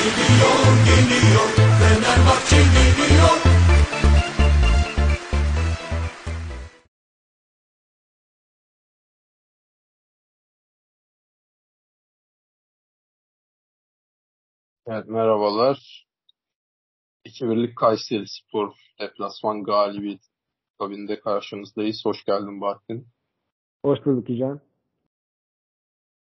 [0.00, 1.48] Geliyor, geliyor,
[1.78, 3.36] Fenerbahçe geliyor.
[14.86, 16.06] Evet, merhabalar.
[17.26, 20.20] 2-1'lik Kayseri Spor deplasman galibiyet
[20.78, 22.02] kabinde karşınızdayız.
[22.04, 23.08] Hoş geldin Bahattin.
[23.84, 24.60] Hoş bulduk Hicam.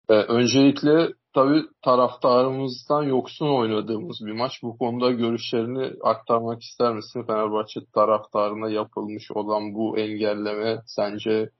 [0.08, 4.52] Ee, öncelikle tabii taraftarımızdan yoksun oynadığımız bir maç.
[4.62, 7.22] Bu konuda görüşlerini aktarmak ister misin?
[7.22, 11.50] Fenerbahçe taraftarına yapılmış olan bu engelleme sence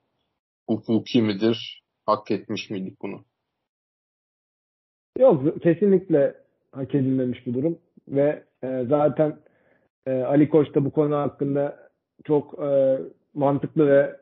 [0.69, 1.83] hukuki midir?
[2.07, 3.25] Hak etmiş miydik bunu?
[5.19, 6.35] Yok kesinlikle
[6.73, 9.37] hak edilmemiş bir durum ve e, zaten
[10.07, 11.91] e, Ali Koç da bu konu hakkında
[12.25, 12.99] çok e,
[13.35, 14.16] mantıklı ve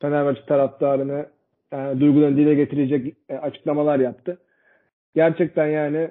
[0.00, 1.26] Fenerbahçe taraftarını
[1.72, 4.38] yani duygularını dile getirecek e, açıklamalar yaptı.
[5.14, 6.10] Gerçekten yani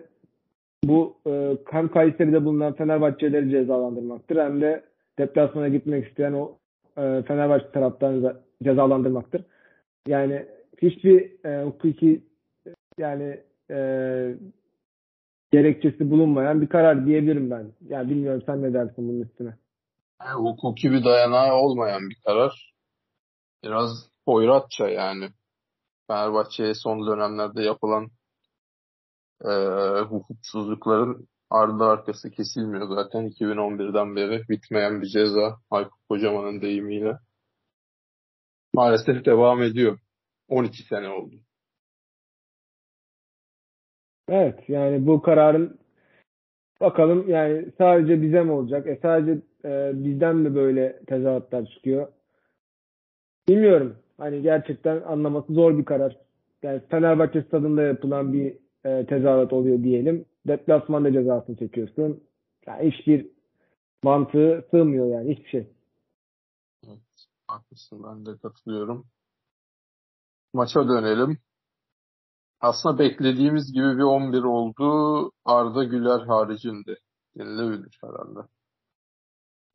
[0.83, 4.83] bu e, hem Kayseri'de bulunan Fenerbahçeleri cezalandırmaktır hem de
[5.19, 6.57] deplasmana gitmek isteyen o
[6.97, 9.45] e, Fenerbahçe taraftarını cezalandırmaktır.
[10.07, 10.45] Yani
[10.81, 12.23] hiçbir e, hukuki
[12.97, 13.39] yani
[13.71, 13.77] e,
[15.51, 17.71] gerekçesi bulunmayan bir karar diyebilirim ben.
[17.87, 19.53] Yani bilmiyorum sen ne dersin bunun üstüne?
[20.21, 22.73] Yani hukuki bir dayanağı olmayan bir karar.
[23.63, 25.25] Biraz hoyratça yani.
[26.07, 28.09] Fenerbahçe'ye son dönemlerde yapılan
[29.43, 29.53] e,
[30.01, 37.17] hukuksuzlukların ardı arkası kesilmiyor zaten 2011'den beri bitmeyen bir ceza Aykut Kocaman'ın deyimiyle.
[38.73, 39.99] Maalesef devam ediyor.
[40.49, 41.35] 12 sene oldu.
[44.29, 45.79] Evet yani bu kararın
[46.81, 48.87] bakalım yani sadece bize mi olacak?
[48.87, 52.07] E sadece e, bizden mi böyle tezahüratlar çıkıyor?
[53.47, 53.97] Bilmiyorum.
[54.17, 56.17] Hani gerçekten anlaması zor bir karar.
[56.63, 60.25] Yani Fenerbahçe stadında yapılan bir e, tezahürat oluyor diyelim.
[60.47, 62.23] Deplasmanda cezasını çekiyorsun.
[62.67, 63.27] Yani hiçbir
[64.03, 65.67] mantığı sığmıyor yani hiçbir şey.
[66.87, 69.05] Evet, haklısın ben de katılıyorum.
[70.53, 71.37] Maça dönelim.
[72.61, 75.31] Aslında beklediğimiz gibi bir 11 oldu.
[75.45, 76.95] Arda Güler haricinde.
[77.35, 78.39] Yenilebilir herhalde.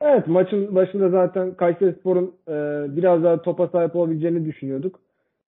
[0.01, 5.01] Evet maçın başında zaten Kayserispor'un e, biraz daha topa sahip olabileceğini düşünüyorduk.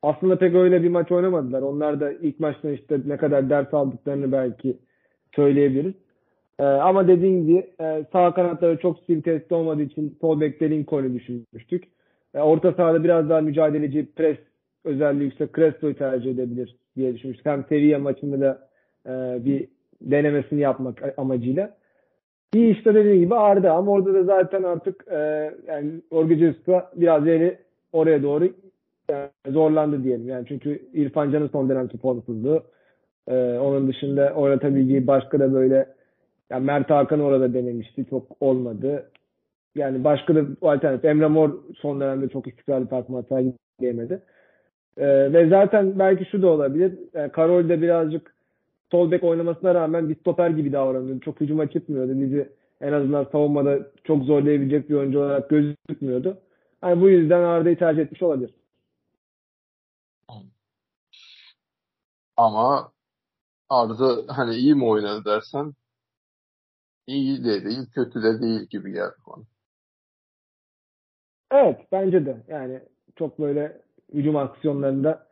[0.02, 1.62] Aslında pek öyle bir maç oynamadılar.
[1.62, 4.78] Onlar da ilk maçta işte ne kadar ders aldıklarını belki
[5.36, 5.94] söyleyebiliriz.
[6.58, 11.14] E, ama dediğim gibi e, sağ kanatları çok skill testi olmadığı için sol bekte Lincoln'u
[11.14, 11.84] düşünmüştük.
[12.34, 14.38] E, orta sahada biraz daha mücadeleci pres
[14.84, 17.46] özelliği yüksek Crespo'yu tercih edebilir diye düşünmüştük.
[17.46, 18.68] Hem Sevilla maçında da
[19.06, 19.68] e, bir
[20.00, 21.76] denemesini yapmak amacıyla.
[22.54, 25.90] İyi işte dediğim gibi Arda ama orada da zaten artık e, yani
[26.38, 27.58] Jesus'a biraz eli
[27.92, 28.48] oraya doğru
[29.48, 30.28] zorlandı diyelim.
[30.28, 32.62] Yani çünkü İrfan Can'ın son dönemki formsuzluğu.
[33.28, 35.86] E, onun dışında oynatabildiği başka da böyle
[36.50, 38.06] yani Mert Hakan orada denemişti.
[38.10, 39.10] Çok olmadı.
[39.74, 41.04] Yani başka da alternatif.
[41.04, 44.22] Emre Mor son dönemde çok istikrarlı performans sergileyemedi.
[44.96, 46.92] E, ve zaten belki şu da olabilir.
[47.14, 48.34] E, Karol de birazcık
[48.90, 51.20] sol bek oynamasına rağmen bir stoper gibi davranıyordu.
[51.20, 52.20] Çok hücuma çıkmıyordu.
[52.20, 52.48] Bizi
[52.80, 56.38] en azından savunmada çok zorlayabilecek bir oyuncu olarak gözükmüyordu.
[56.84, 58.50] Yani bu yüzden Arda'yı tercih etmiş olabilir.
[62.36, 62.92] Ama
[63.68, 65.74] Arda hani iyi mi oynadı dersen
[67.06, 69.44] iyi de değil, kötü de değil gibi geldi bana.
[71.50, 72.42] Evet bence de.
[72.48, 72.80] Yani
[73.16, 73.82] çok böyle
[74.14, 75.26] hücum aksiyonlarında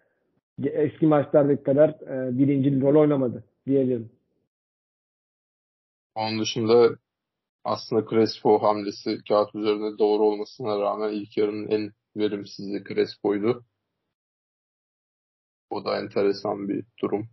[0.64, 4.10] eski maçlardaki kadar e, birinci rol oynamadı diyebilirim.
[6.14, 6.96] Onun dışında
[7.64, 13.64] aslında Crespo hamlesi kağıt üzerinde doğru olmasına rağmen ilk yarının en verimsizliği Crespo'ydu.
[15.70, 17.28] O da enteresan bir durum.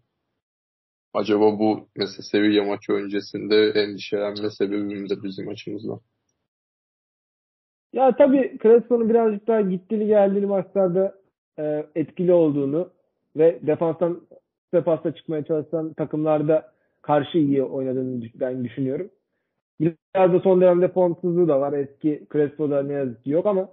[1.14, 6.00] Acaba bu mesela Sevilla maçı öncesinde endişelenme sebebim de bizim açımızdan.
[7.94, 11.16] Ya tabii Crespo'nun birazcık daha gittili geldiği maçlarda
[11.60, 12.90] e, etkili olduğunu
[13.36, 14.22] ve defanstan
[14.86, 16.72] pasta çıkmaya çalışan takımlarda
[17.02, 19.10] karşı iyi oynadığını ben düşünüyorum.
[19.80, 21.74] Biraz da son dönemde formsuzluğu da var.
[21.74, 23.70] Eski Crespo'da ne yazık ki yok ama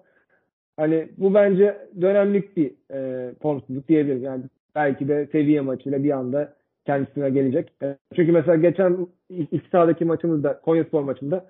[0.76, 4.22] hani bu bence dönemlik bir e, formsuzluk diyebilirim.
[4.22, 6.54] Yani belki de seviye maçıyla bir anda
[6.86, 7.72] kendisine gelecek.
[7.82, 11.46] E, çünkü mesela geçen ilk sahadaki maçımızda Konyaspor maçında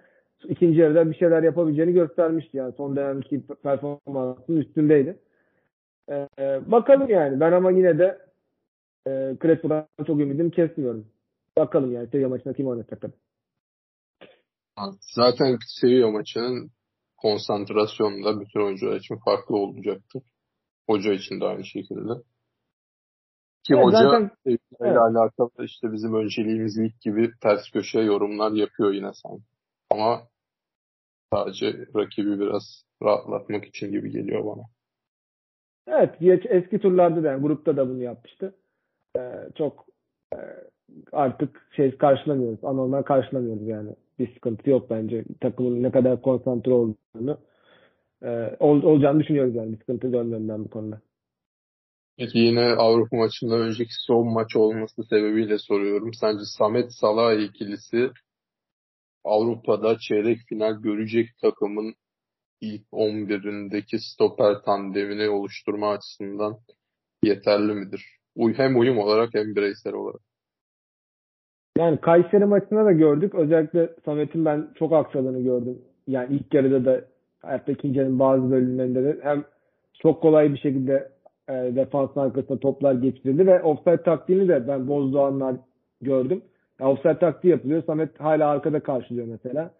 [0.48, 2.56] ikinci yarıda bir şeyler yapabileceğini göstermişti.
[2.56, 5.18] Yani son dönemki performansının üstündeydi.
[6.10, 6.28] E,
[6.66, 7.40] bakalım yani.
[7.40, 8.18] Ben ama yine de
[9.06, 11.06] e, Crespo'dan çok ümidim kesmiyorum.
[11.58, 13.12] Bakalım yani seviye maçında kim oynatacak.
[15.00, 16.70] Zaten seviye maçının
[17.22, 20.22] konsantrasyonu da bütün oyuncular için farklı olacaktır.
[20.90, 22.12] Hoca için de aynı şekilde.
[23.66, 24.96] Ki Evet, hoca zaten- ile evet.
[24.96, 29.44] alakalı işte bizim önceliğimiz lig gibi ters köşe yorumlar yapıyor yine sanki.
[29.90, 30.22] Ama
[31.32, 31.66] sadece
[31.96, 34.62] rakibi biraz rahatlatmak için gibi geliyor bana.
[35.86, 38.54] Evet, geç, eski turlarda da yani grupta da bunu yapmıştı.
[39.18, 39.86] Ee, çok
[40.34, 40.38] e,
[41.12, 42.64] artık şey karşılamıyoruz.
[42.64, 43.94] Anormal karşılamıyoruz yani.
[44.18, 45.24] Bir sıkıntı yok bence.
[45.40, 47.38] Takımın ne kadar konsantre olduğunu
[48.22, 49.72] e, ol, olacağını düşünüyoruz yani.
[49.72, 51.00] Bir sıkıntı görmüyorum bu konuda.
[52.16, 56.14] Peki yine Avrupa maçından önceki son maç olması sebebiyle soruyorum.
[56.14, 58.10] Sence Samet Salah ikilisi
[59.24, 61.94] Avrupa'da çeyrek final görecek takımın
[62.60, 66.58] ilk 11'indeki stoper tandemini oluşturma açısından
[67.24, 68.06] yeterli midir?
[68.56, 70.31] Hem uyum olarak hem bireysel olarak.
[71.82, 73.34] Yani Kayseri maçında da gördük.
[73.34, 75.78] Özellikle Samet'in ben çok aksadığını gördüm.
[76.06, 77.00] Yani ilk yarıda da
[77.42, 79.44] hatta ikinci bazı bölümlerinde de hem
[80.02, 81.08] çok kolay bir şekilde
[81.48, 85.56] e, defansın arkasına toplar geçirildi ve offside taktiğini de ben bozduğu anlar
[86.00, 86.42] gördüm.
[86.80, 87.82] Yani offside taktiği yapılıyor.
[87.86, 89.70] Samet hala arkada karşılıyor mesela.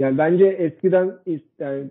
[0.00, 1.12] Yani bence eskiden
[1.58, 1.90] yani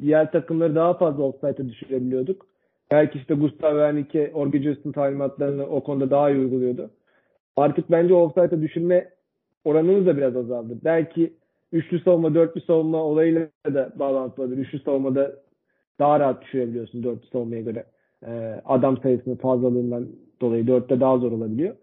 [0.00, 2.46] diğer takımları daha fazla offside'e düşürebiliyorduk.
[2.90, 6.90] Belki işte Gustav Wernicke, Orge Just'un talimatlarını o konuda daha iyi uyguluyordu.
[7.60, 9.08] Artık bence offside'e düşürme
[9.64, 10.78] oranımız da biraz azaldı.
[10.84, 11.32] Belki
[11.72, 14.66] üçlü savunma, dörtlü savunma olayıyla da bağlantılı olabilir.
[14.66, 15.32] Üçlü savunmada
[15.98, 17.84] daha rahat düşürebiliyorsun dörtlü savunmaya göre.
[18.26, 20.08] Ee, adam sayısının fazlalığından
[20.40, 21.76] dolayı dörtte daha zor olabiliyor.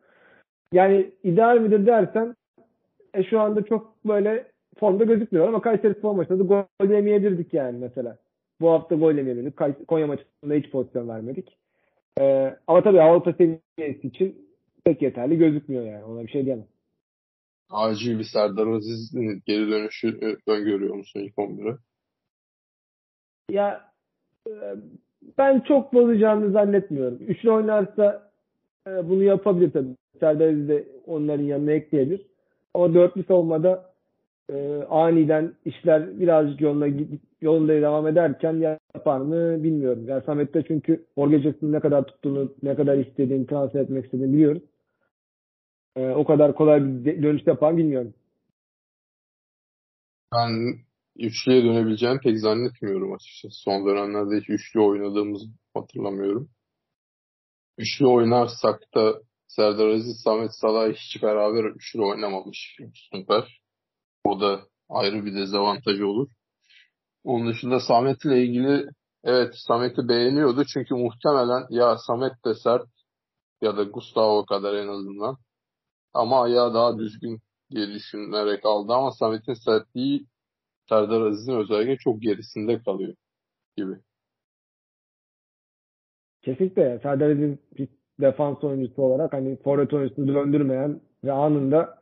[0.74, 2.36] Yani ideal midir dersen
[3.14, 4.46] e, şu anda çok böyle
[4.80, 8.18] formda gözükmüyor ama Kayseri Spor maçında da gol yemeyebilirdik yani mesela.
[8.62, 9.88] Bu hafta gol yemeyebilirdik.
[9.88, 11.58] Konya maçında hiç pozisyon vermedik.
[12.20, 14.47] Ee, ama tabii Avrupa seviyesi için
[14.88, 16.04] pek yeterli gözükmüyor yani.
[16.04, 16.68] Ona bir şey diyemem.
[17.70, 21.78] Acil bir Serdar Aziz'in geri dönüşü e, öngörüyor musun ilk 11'e?
[23.50, 23.92] Ya
[24.48, 24.54] e,
[25.38, 27.18] ben çok bozacağını zannetmiyorum.
[27.28, 28.32] Üçlü oynarsa
[28.88, 29.96] e, bunu yapabilir tabii.
[30.20, 32.26] Serdar Aziz de onların yanına ekleyebilir.
[32.74, 33.94] Ama dörtlü savunmada
[34.52, 36.88] e, aniden işler birazcık yoluna
[37.42, 40.04] yolunda devam ederken yapar mı bilmiyorum.
[40.08, 44.64] Yani Samet'te çünkü Orgeces'in ne kadar tuttuğunu, ne kadar istediğini, transfer etmek istediğini biliyoruz.
[45.96, 48.14] E, o kadar kolay bir dönüş yapar bilmiyorum.
[50.34, 50.80] Ben
[51.16, 53.62] üçlüye dönebileceğini pek zannetmiyorum açıkçası.
[53.64, 56.50] Son dönemlerde hiç üçlü oynadığımızı hatırlamıyorum.
[57.78, 62.78] Üçlü oynarsak da Serdar Aziz, Samet Salah hiç beraber üçlü oynamamış.
[63.14, 63.62] Süper.
[64.24, 66.30] O da ayrı bir dezavantajı olur.
[67.24, 68.90] Onun dışında Samet'le ilgili
[69.24, 72.88] evet Samet'i beğeniyordu çünkü muhtemelen ya Samet de sert
[73.62, 75.38] ya da Gustavo kadar en azından
[76.18, 77.40] ama ayağı daha düzgün
[77.72, 80.26] diye düşünerek aldı ama Samet'in sertliği
[80.90, 83.14] Serdar Aziz'in özellikle çok gerisinde kalıyor
[83.78, 83.94] gibi.
[86.42, 87.00] Kesinlikle.
[87.04, 87.88] Serdar Aziz bir
[88.22, 91.98] defans oyuncusu olarak hani forvet oyuncusunu döndürmeyen ve anında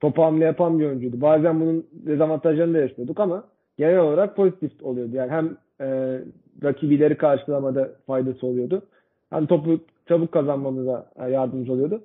[0.00, 1.20] topu hamle yapan bir oyuncuydu.
[1.20, 3.44] Bazen bunun dezavantajlarını da yaşıyorduk ama
[3.78, 5.16] genel olarak pozitif oluyordu.
[5.16, 6.20] Yani hem e,
[6.62, 8.82] rakibileri karşılamada faydası oluyordu.
[9.30, 12.02] Hem topu çabuk kazanmamıza e, yardımcı oluyordu.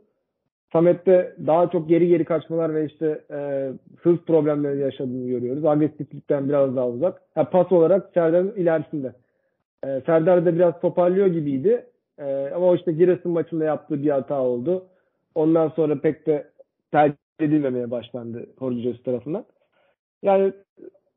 [0.73, 5.65] Samet'te daha çok geri geri kaçmalar ve işte e, hız problemleri yaşadığını görüyoruz.
[5.65, 7.21] Agresiflikten biraz daha uzak.
[7.35, 9.13] Ha, pas olarak Serdar'ın ilerisinde.
[9.85, 11.85] E, Serdar da biraz toparlıyor gibiydi.
[12.19, 14.85] E, ama o işte Giresun maçında yaptığı bir hata oldu.
[15.35, 16.47] Ondan sonra pek de
[16.91, 19.45] tercih edilmemeye başlandı Horcuz tarafından.
[20.23, 20.53] Yani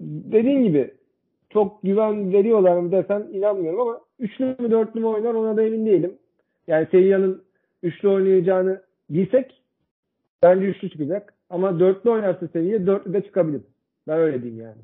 [0.00, 0.94] dediğin gibi
[1.50, 5.86] çok güven veriyorlar mı desen inanmıyorum ama üçlü mü dörtlü mü oynar ona da emin
[5.86, 6.18] değilim.
[6.66, 7.42] Yani Sevilla'nın
[7.82, 9.62] üçlü oynayacağını bilsek
[10.42, 11.34] bence üçlü çıkacak.
[11.50, 13.62] Ama dörtlü oynarsa Sevilla dörtlü de çıkabilir.
[14.08, 14.82] Ben öyle diyeyim yani.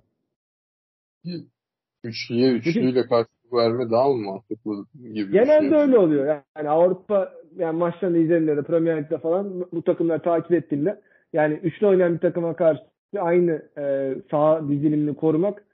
[2.04, 5.88] Üçlüye üçlüyle karşılık verme daha mı mantıklı gibi Genelde düşünüyorsun?
[5.88, 6.40] öyle oluyor.
[6.56, 11.00] Yani Avrupa yani maçlarını izlediğinde de Premier Lig'de falan bu takımları takip ettiğinde
[11.32, 12.80] yani üçlü oynayan bir takıma karşı
[13.18, 15.64] aynı e, saha dizilimini korumak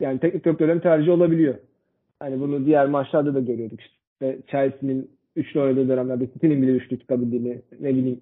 [0.00, 1.54] yani teknik direktörlerin tercih olabiliyor.
[2.20, 7.62] Hani bunu diğer maçlarda da görüyorduk işte Chelsea'nin üçlü oynadığı dönemlerde City'nin bile üçlü çıkabildiğini
[7.80, 8.20] ne bileyim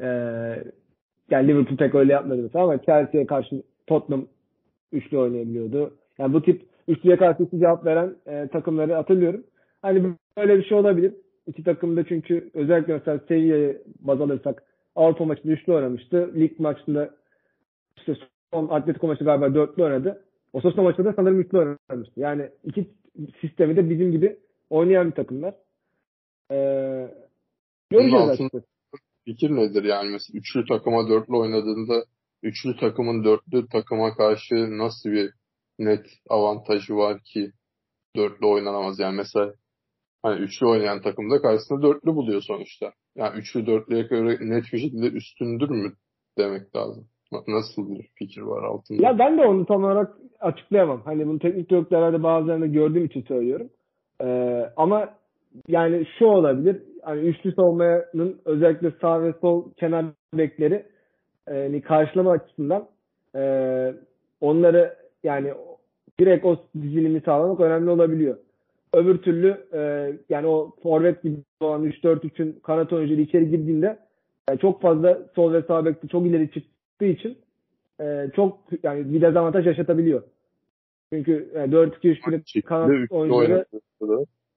[0.00, 0.06] e,
[1.30, 4.26] yani Liverpool pek öyle yapmadı mesela ama Chelsea'ye karşı Tottenham
[4.92, 5.94] üçlü oynayabiliyordu.
[6.18, 9.44] Yani bu tip üçlüye karşı iki cevap veren e, takımları hatırlıyorum.
[9.82, 11.14] Hani böyle bir şey olabilir.
[11.46, 14.62] İki takım da çünkü özellikle mesela Sevilla'yı baz alırsak
[14.96, 16.30] Avrupa maçında üçlü oynamıştı.
[16.34, 17.10] Lig maçında
[17.96, 18.16] işte
[18.52, 20.22] son Atletico maçı galiba dörtlü oynadı.
[20.52, 22.20] Osasuna maçında da sanırım üçlü oynamıştı.
[22.20, 22.86] Yani iki
[23.40, 24.36] sistemi de bizim gibi
[24.70, 25.54] oynayan bir takımlar.
[26.50, 27.10] Ee,
[27.90, 28.66] göreceğiz açıkçası.
[29.24, 32.04] Fikir nedir yani mesela üçlü takıma dörtlü oynadığında
[32.42, 35.30] üçlü takımın dörtlü takıma karşı nasıl bir
[35.78, 37.50] net avantajı var ki
[38.16, 39.54] dörtlü oynanamaz yani mesela
[40.22, 42.92] hani üçlü oynayan takımda karşısında dörtlü buluyor sonuçta.
[43.16, 45.92] Yani üçlü dörtlüye göre net bir şekilde üstündür mü
[46.38, 47.08] demek lazım.
[47.48, 49.02] Nasıl bir fikir var altında?
[49.02, 51.02] Ya ben de onu tam olarak açıklayamam.
[51.04, 53.70] Hani bunu teknik direktörlerde bazılarını gördüğüm için söylüyorum.
[54.20, 55.14] Ee, ama
[55.68, 56.82] yani şu olabilir.
[57.02, 60.86] Hani üçlü savunmanın özellikle sağ ve sol kenar bekleri
[61.48, 62.88] e, karşılama açısından
[63.36, 63.94] e,
[64.40, 65.52] onları yani
[66.20, 68.36] direkt o dizilimi sağlamak önemli olabiliyor.
[68.92, 73.98] Öbür türlü e, yani o forvet gibi olan 3-4-3'ün kanat oyuncuları içeri girdiğinde
[74.48, 77.38] yani çok fazla sol ve sağ bekte çok ileri çıktığı için
[78.00, 80.22] e, çok yani bir dezavantaj yaşatabiliyor.
[81.12, 83.64] Çünkü e, 4-2-3-1'in kanat oyuncuları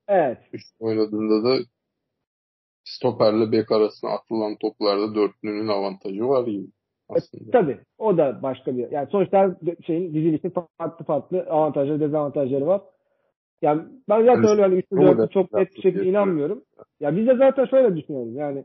[0.09, 0.37] evet.
[0.53, 1.57] Üçlü oynadığında da
[2.83, 6.67] stoperle bek arasına atılan toplarda dörtlünün avantajı var gibi
[7.09, 7.43] aslında.
[7.49, 7.79] E, tabii.
[7.97, 8.91] O da başka bir.
[8.91, 12.81] Yani sonuçta şeyin dizilişin farklı farklı avantajları, dezavantajları var.
[13.61, 16.63] Yani ben zaten öyle hani 3 4 çok net bir şekilde inanmıyorum.
[16.99, 18.35] Ya biz de zaten şöyle düşünüyoruz.
[18.35, 18.63] Yani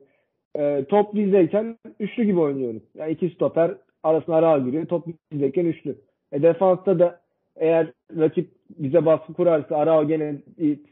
[0.57, 2.83] e, top bizdeyken üçlü gibi oynuyoruz.
[2.95, 4.87] Yani iki stoper arasına ara giriyor.
[4.87, 5.99] Top bizdeyken üçlü.
[6.33, 7.24] E, defansta da
[7.57, 10.43] eğer rakip bize baskı kurarsa ara gene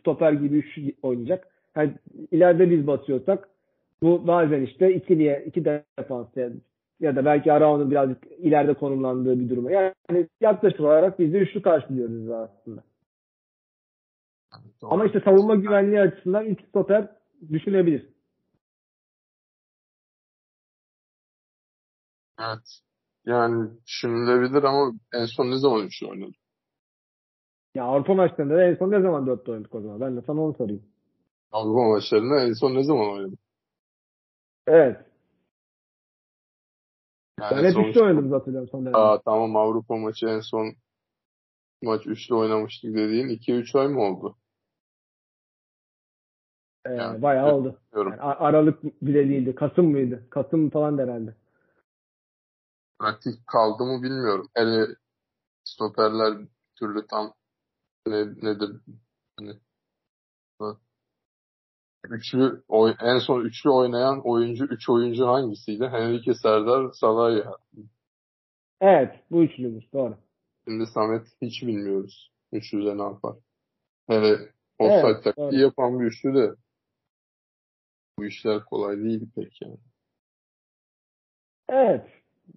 [0.00, 1.48] stoper gibi üçlü oynayacak.
[1.76, 1.94] Yani
[2.30, 3.48] ileride biz basıyorsak
[4.02, 6.56] bu bazen işte ikiliye, iki defans yani
[7.00, 9.70] ya da belki Arao'nun birazcık ileride konumlandığı bir duruma.
[9.70, 12.82] Yani yaklaşık olarak biz de üçlü karşılıyoruz aslında.
[14.82, 17.08] Ama işte savunma güvenliği açısından iki stoper
[17.52, 18.08] düşünebilir.
[22.40, 22.80] Evet.
[23.26, 26.32] Yani düşünülebilir ama en son ne zaman üçlü oynadı?
[27.74, 30.00] Ya Avrupa maçlarında da en son ne zaman dörtte oynadık o zaman?
[30.00, 30.82] Ben de sana onu sorayım.
[31.52, 33.38] Avrupa maçlarında en son ne zaman oynadık?
[34.66, 34.96] Evet.
[37.40, 37.90] Yani ben hep sonuçta...
[37.90, 38.98] üçlü oynadım hatırlıyorum son dönemde.
[38.98, 40.74] Aa, tamam Avrupa maçı en son
[41.82, 44.36] maç üçlü oynamıştık dediğin 2-3 ay mı oldu?
[46.86, 47.78] Ee, yani, bayağı oldu.
[47.94, 49.54] Yani Aralık bile değildi.
[49.54, 50.26] Kasım mıydı?
[50.30, 51.34] Kasım falan herhalde.
[52.98, 54.48] Pratik kaldı mı bilmiyorum.
[54.54, 54.86] Hele
[55.64, 56.38] stoperler
[56.78, 57.32] türlü tam
[58.06, 58.70] ne, nedir
[59.38, 59.52] hani
[62.10, 65.84] üçlü oy, en son üçlü oynayan oyuncu üç oyuncu hangisiydi?
[65.88, 67.56] Henrique Serdar Salah'ya.
[68.80, 70.16] Evet bu üçlümüz doğru.
[70.64, 72.32] Şimdi Samet hiç bilmiyoruz.
[72.52, 73.36] Üçlüde ne yapar?
[74.08, 76.54] Hele offside evet, taktiği yapan bir üçlü de
[78.18, 79.78] bu işler kolay değil pek yani.
[81.68, 82.06] Evet.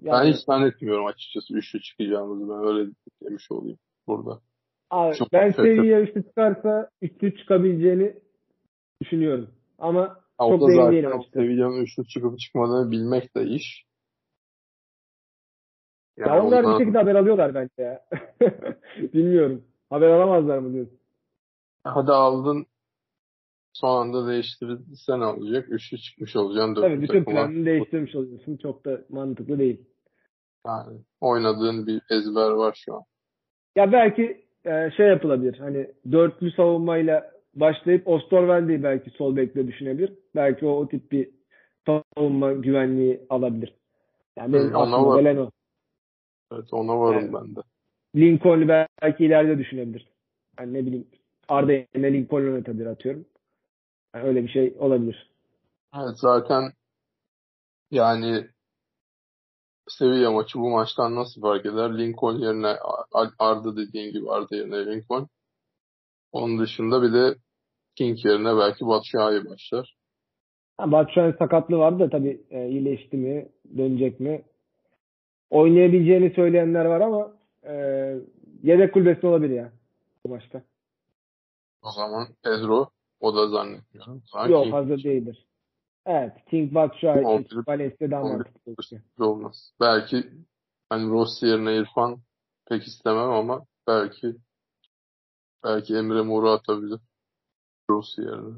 [0.01, 0.25] Yani...
[0.25, 2.49] Ben hiç zannetmiyorum açıkçası üçlü çıkacağımızı.
[2.49, 4.41] Ben öyle demiş olayım burada.
[4.89, 8.15] Abi, Çok ben seviye üçlü çıkarsa üçlü çıkabileceğini
[9.01, 9.49] düşünüyorum.
[9.79, 10.01] Ama
[10.37, 11.11] ha, çok emin değilim.
[11.33, 13.85] Seviyenin üçlü çıkıp çıkmadığını bilmek de iş.
[16.17, 16.73] Yani ya onlar ondan...
[16.73, 18.05] bir şekilde haber alıyorlar bence ya.
[19.13, 19.63] Bilmiyorum.
[19.89, 20.99] Haber alamazlar mı diyorsun?
[21.83, 22.65] Hadi aldın
[23.73, 25.65] son anda değiştirirsen ne olacak?
[25.69, 26.75] Üçlü çıkmış olacaksın.
[26.75, 28.57] Tabii bütün planını değiştirmiş oluyorsun.
[28.57, 29.85] Çok da mantıklı değil.
[30.67, 33.03] Yani oynadığın bir ezber var şu an.
[33.75, 35.57] Ya belki e, şey yapılabilir.
[35.59, 40.13] Hani dörtlü savunmayla başlayıp Osterwelde'yi belki sol bekle düşünebilir.
[40.35, 41.29] Belki o, o tip bir
[41.85, 43.73] savunma güvenliği alabilir.
[44.37, 45.51] Yani benim Hı, aklıma gelen o.
[46.53, 47.59] Evet ona varım yani, ben de.
[48.15, 50.07] Lincoln'u belki ileride düşünebilir.
[50.59, 51.07] Yani ne bileyim
[51.47, 53.25] Arda yerine Lincoln'u yönetebilir atıyorum.
[54.15, 55.31] Yani öyle bir şey olabilir.
[55.95, 56.71] Evet zaten
[57.91, 58.47] yani
[59.87, 61.97] Sevilla maçı bu maçtan nasıl fark eder?
[61.97, 62.75] Lincoln yerine
[63.39, 65.27] Arda dediğin gibi Arda yerine Lincoln.
[66.31, 67.35] Onun dışında bir de
[67.95, 69.95] King yerine belki Batshuayi başlar.
[70.77, 74.45] Ha, Batshuayi sakatlığı vardı da tabii e, iyileşti mi, dönecek mi?
[75.49, 77.73] Oynayabileceğini söyleyenler var ama e,
[78.63, 79.71] yedek kulübesi olabilir ya
[80.25, 80.63] bu maçta.
[81.83, 82.89] O zaman Pedro
[83.19, 84.23] o da zannetmiyorum.
[84.25, 85.45] Sanki Yok hazır değildir.
[86.05, 86.33] Evet.
[86.49, 87.25] King Batshuayi
[87.67, 88.75] Valencia daha mantıklı.
[89.19, 89.73] Olmaz.
[89.79, 90.23] Belki
[90.89, 92.17] hani Rossi yerine İrfan
[92.69, 94.35] pek istemem ama belki
[95.63, 96.99] belki Emre Mor'u atabilir.
[97.89, 98.55] Rossi yerine.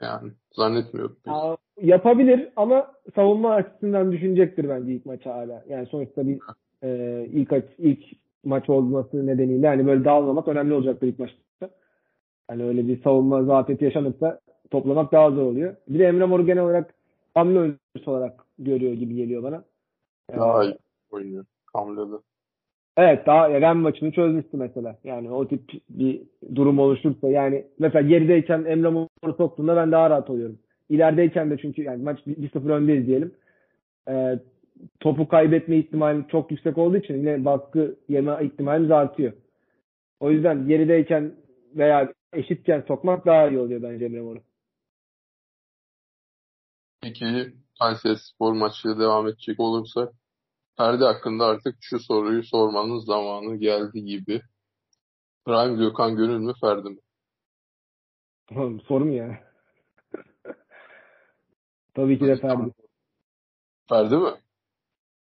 [0.00, 1.16] Yani zannetmiyorum.
[1.26, 5.64] Ya, yapabilir ama savunma açısından düşünecektir bence ilk maçı hala.
[5.68, 6.38] Yani sonuçta bir
[6.82, 8.04] e, ilk ilk
[8.44, 11.70] maç olması nedeniyle hani böyle dağılmamak önemli olacaktır ilk maçta.
[12.48, 15.76] Hani öyle bir savunma zafiyeti yaşanırsa toplamak daha zor oluyor.
[15.88, 16.94] Bir de Emre Mor'u genel olarak
[17.34, 19.64] hamle oyuncusu olarak görüyor gibi geliyor bana.
[20.36, 20.78] Daha iyi
[21.10, 22.16] oynuyor hamlede.
[22.96, 24.96] Evet daha Ren maçını çözmüştü mesela.
[25.04, 25.60] Yani o tip
[25.90, 26.22] bir
[26.54, 30.58] durum oluşursa yani mesela gerideyken Emre Mor'u soktuğunda ben daha rahat oluyorum.
[30.88, 33.34] İlerideyken de çünkü yani maç 1-0 öndeyiz diyelim.
[34.08, 34.38] Ee,
[35.00, 39.32] topu kaybetme ihtimali çok yüksek olduğu için yine baskı yeme ihtimalimiz artıyor.
[40.20, 41.32] O yüzden gerideyken
[41.74, 44.38] veya eşitken sokmak daha iyi oluyor bence Emre Mor'u.
[47.00, 50.12] Peki Kayseri Spor maçıyla devam edecek olursak
[50.76, 54.42] Ferdi hakkında artık şu soruyu sormanın zamanı geldi gibi.
[55.46, 56.98] Prime Gökhan Gönül mü Ferdi mi?
[58.56, 59.40] Oğlum, Soru mu ya?
[61.94, 62.72] tabii ki de Ferdi.
[63.88, 64.30] Ferdi mi?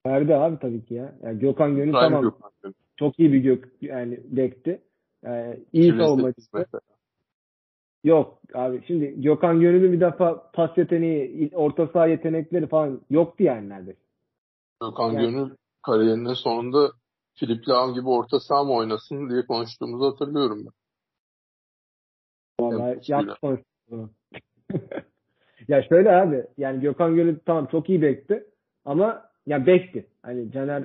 [0.03, 1.15] Ferdi abi tabii ki ya.
[1.23, 2.21] Yani Gökhan Gönül Prime tamam.
[2.21, 2.75] Gökhan.
[2.95, 4.81] Çok iyi bir gök yani bekti.
[5.23, 6.92] Yani iyi 2008 savunmacısı.
[8.03, 13.69] Yok abi şimdi Gökhan Gönül'ün bir defa pas yeteneği, orta saha yetenekleri falan yoktu yani
[13.69, 13.99] neredeyse.
[14.81, 15.49] Gökhan Yani- Gönül
[15.81, 16.91] kariyerinin sonunda
[17.35, 20.73] Filip Lahm gibi orta saha mı oynasın diye konuştuğumuzu hatırlıyorum ben.
[22.59, 22.99] Vallahi
[23.89, 24.09] bunu.
[25.67, 28.43] ya şöyle abi yani Gökhan Gönül tamam çok iyi bekti
[28.85, 30.07] ama ya bekti.
[30.21, 30.83] Hani Caner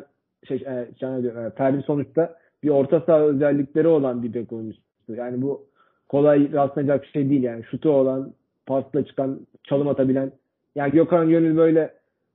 [0.49, 4.83] şey e, Caner diyorum, e, Ferdi sonuçta bir orta saha özellikleri olan bir bek oyuncusu.
[5.09, 5.68] Yani bu
[6.09, 7.65] kolay rastlanacak bir şey değil yani.
[7.65, 8.33] Şutu olan,
[8.67, 10.33] pasla çıkan, çalım atabilen.
[10.75, 11.93] Yani Gökhan Gönül böyle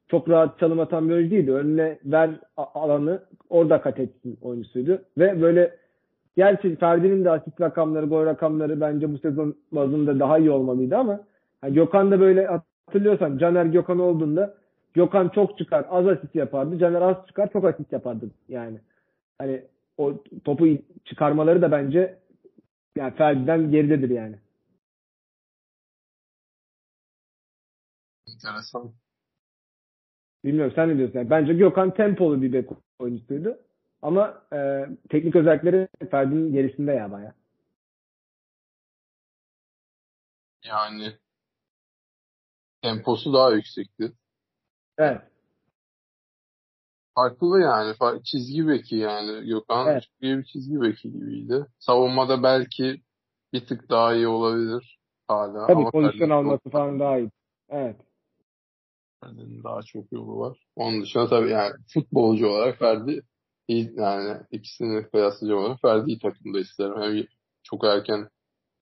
[0.07, 1.51] çok rahat çalım atan bir oyuncu değildi.
[1.51, 5.01] Önüne ver alanı orada kat etsin oyuncusuydu.
[5.17, 5.75] Ve böyle
[6.37, 11.19] Gerçi Ferdi'nin de asist rakamları, gol rakamları bence bu sezon bazında daha iyi olmalıydı ama
[11.61, 14.53] hani Gökhan da böyle hatırlıyorsan Caner Gökhan olduğunda
[14.93, 16.79] Gökhan çok çıkar, az asist yapardı.
[16.79, 18.77] Caner az çıkar, çok asist yapardı yani.
[19.37, 19.61] Hani
[19.97, 20.13] o
[20.43, 20.67] topu
[21.05, 22.15] çıkarmaları da bence
[22.95, 24.39] yani Ferdi'den geridedir yani.
[28.27, 28.93] Enteresan.
[30.45, 31.19] Bilmiyorum sen ne diyorsun?
[31.19, 32.69] Yani bence Gökhan tempolu bir bek
[32.99, 33.57] oyuncusuydu.
[34.01, 37.35] Ama e, teknik özellikleri Ferdi'nin gerisinde ya baya.
[40.65, 41.17] Yani
[42.81, 44.11] temposu daha yüksekti.
[44.97, 45.32] Evet.
[47.15, 47.95] Farklı yani.
[48.23, 49.47] Çizgi beki yani.
[49.47, 50.03] Gökhan Evet.
[50.03, 51.65] çok bir çizgi beki gibiydi.
[51.79, 53.01] Savunmada belki
[53.53, 55.67] bir tık daha iyi olabilir hala.
[55.67, 57.31] Tabii ama pozisyon alması falan daha iyi.
[57.69, 57.95] Evet.
[59.23, 60.57] Ferdi'nin daha çok yolu var.
[60.75, 63.23] Onun dışında tabii yani futbolcu olarak Ferdi
[63.67, 67.01] iyi yani ikisini kıyaslayacak olarak Ferdi iyi takımda isterim.
[67.01, 67.25] Hem
[67.63, 68.29] çok erken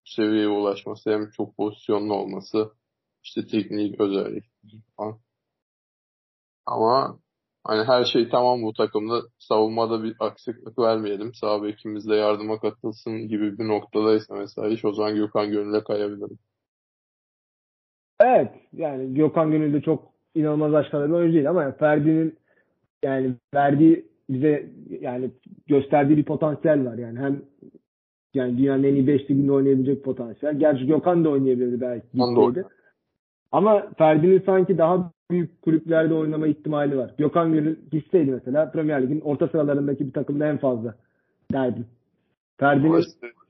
[0.06, 2.72] seviyeye ulaşması hem çok pozisyonlu olması
[3.24, 5.20] işte teknik özellikleri falan.
[6.66, 7.20] Ama
[7.64, 11.34] hani her şey tamam bu takımda savunmada bir aksaklık vermeyelim.
[11.34, 16.38] Sağ bekimiz de yardıma katılsın gibi bir noktadaysa mesela hiç o zaman Gökhan Gönül'e kayabilirim.
[18.20, 18.52] Evet.
[18.74, 22.38] Yani Gökhan Gönül de çok inanılmaz aşkına bir oyuncu değil ama yani Ferdi'nin
[23.04, 25.32] yani verdiği bize yani
[25.68, 26.98] gösterdiği bir potansiyel var.
[26.98, 27.42] Yani hem
[28.34, 30.60] yani dünyanın en iyi 5 liginde oynayabilecek potansiyel.
[30.60, 32.08] Gerçi Gökhan da oynayabilirdi belki.
[33.52, 37.14] Ama Ferdi'nin sanki daha büyük kulüplerde oynama ihtimali var.
[37.18, 40.96] Gökhan Gönül gitseydi mesela Premier Lig'in orta sıralarındaki bir takımda en fazla
[41.54, 41.86] derdim.
[42.60, 43.04] Ferdi'nin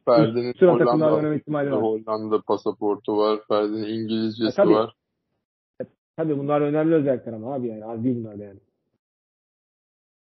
[0.06, 1.82] Ferdi'nin sıra takımlarda oynama ihtimali var.
[1.82, 3.40] Hollanda pasaportu var.
[3.48, 4.74] Ferdi'nin İngilizcesi E, tabii.
[4.74, 4.94] var.
[6.18, 8.60] Tabii bunlar önemli özellikler ama abi yani az değil bunlar yani.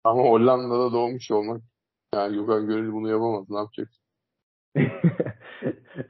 [0.04, 1.62] Ama Hollanda'da doğmuş olmak
[2.16, 3.50] yani Gökhan Gönül bunu yapamaz.
[3.50, 3.90] Ne yapacak?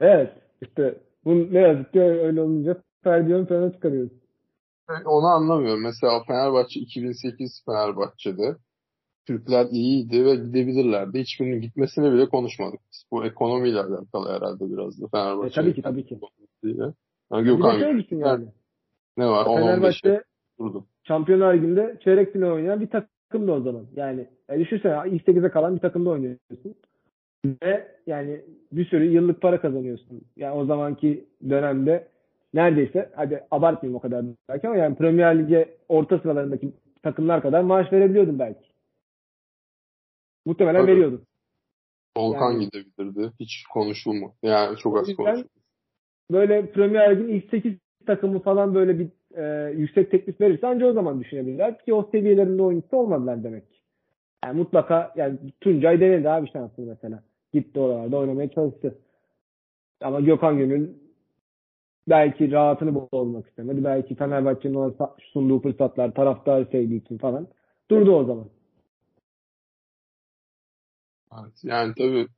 [0.00, 0.32] evet
[0.62, 4.12] işte bu ne yazık ki öyle olunca Ferdi ön plana çıkarıyoruz.
[5.04, 5.82] Onu anlamıyorum.
[5.82, 8.56] Mesela Fenerbahçe 2008 Fenerbahçe'de
[9.26, 11.20] Türkler iyiydi ve gidebilirlerdi.
[11.20, 12.80] Hiçbirinin gitmesini bile konuşmadık.
[13.12, 15.54] Bu ekonomiyle alakalı herhalde biraz da E, Fenerbahçe.
[15.60, 16.18] tabii ki tabii ki.
[16.64, 16.94] Yani
[17.32, 18.46] Bir Gökhan düşün yani.
[19.16, 19.46] ne var?
[19.46, 20.22] 10-15 Fenerbahçe
[20.58, 20.86] durdu.
[21.08, 23.86] Şampiyonlar Ligi'nde çeyrek final oynayan bir takım da o zaman.
[23.96, 26.74] Yani e, düşünsene ilk 8'e kalan bir takımda oynuyorsun.
[27.62, 28.40] Ve yani
[28.72, 30.20] bir sürü yıllık para kazanıyorsun.
[30.36, 32.08] Yani o zamanki dönemde
[32.56, 37.92] neredeyse hadi abartmayayım o kadar belki ama yani Premier Lig'e orta sıralarındaki takımlar kadar maaş
[37.92, 38.66] verebiliyordun belki.
[40.46, 40.92] Muhtemelen Tabii.
[40.92, 41.22] veriyordun.
[42.16, 43.32] Volkan Yani- gidebilirdi.
[43.40, 44.32] Hiç konuşulma.
[44.42, 45.48] Yani çok az konuşuldu.
[46.30, 47.74] Böyle Premier Lig'in ilk 8
[48.06, 52.62] takımı falan böyle bir e, yüksek teklif verirse ancak o zaman düşünebilirler ki o seviyelerinde
[52.62, 53.78] oyuncusu olmadılar demek ki.
[54.44, 57.22] Yani mutlaka yani Tuncay denedi abi şansını mesela.
[57.52, 58.98] Gitti oralarda oynamaya çalıştı.
[60.00, 60.88] Ama Gökhan Gönül
[62.08, 63.84] belki rahatını bozmak istemedi.
[63.84, 67.48] Belki Fenerbahçe'nin ona sunduğu fırsatlar taraftarı sevdiği için falan.
[67.90, 68.50] Durdu o zaman.
[71.32, 72.28] Evet, yani tabii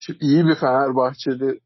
[0.00, 1.60] şu iyi bir Fenerbahçeli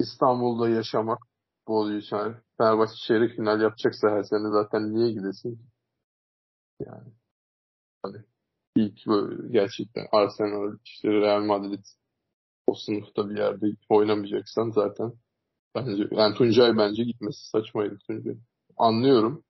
[0.00, 1.18] İstanbul'da yaşamak
[1.58, 5.60] futbolcu yani Fenerbahçe çeyrek final yapacaksa her sene zaten niye gidesin?
[6.86, 7.12] Yani
[8.02, 8.16] hani
[8.76, 11.84] ilk böyle gerçekten Arsenal, işte Real Madrid
[12.66, 15.12] o sınıfta bir yerde oynamayacaksan zaten
[15.76, 18.36] bence yani Tuncay bence gitmesi saçmaydı Tuncay.
[18.76, 19.44] Anlıyorum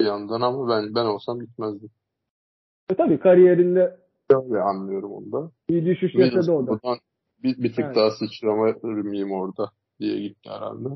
[0.00, 1.90] bir yandan ama ben ben olsam gitmezdim.
[2.90, 5.50] E tabii kariyerinde Öyle anlıyorum onu da.
[5.70, 6.80] bir düşüş yaşadı o da.
[7.42, 7.96] Bir, bir tık Evet.
[7.96, 10.88] daha sıçramayayım orada diye gitti herhalde.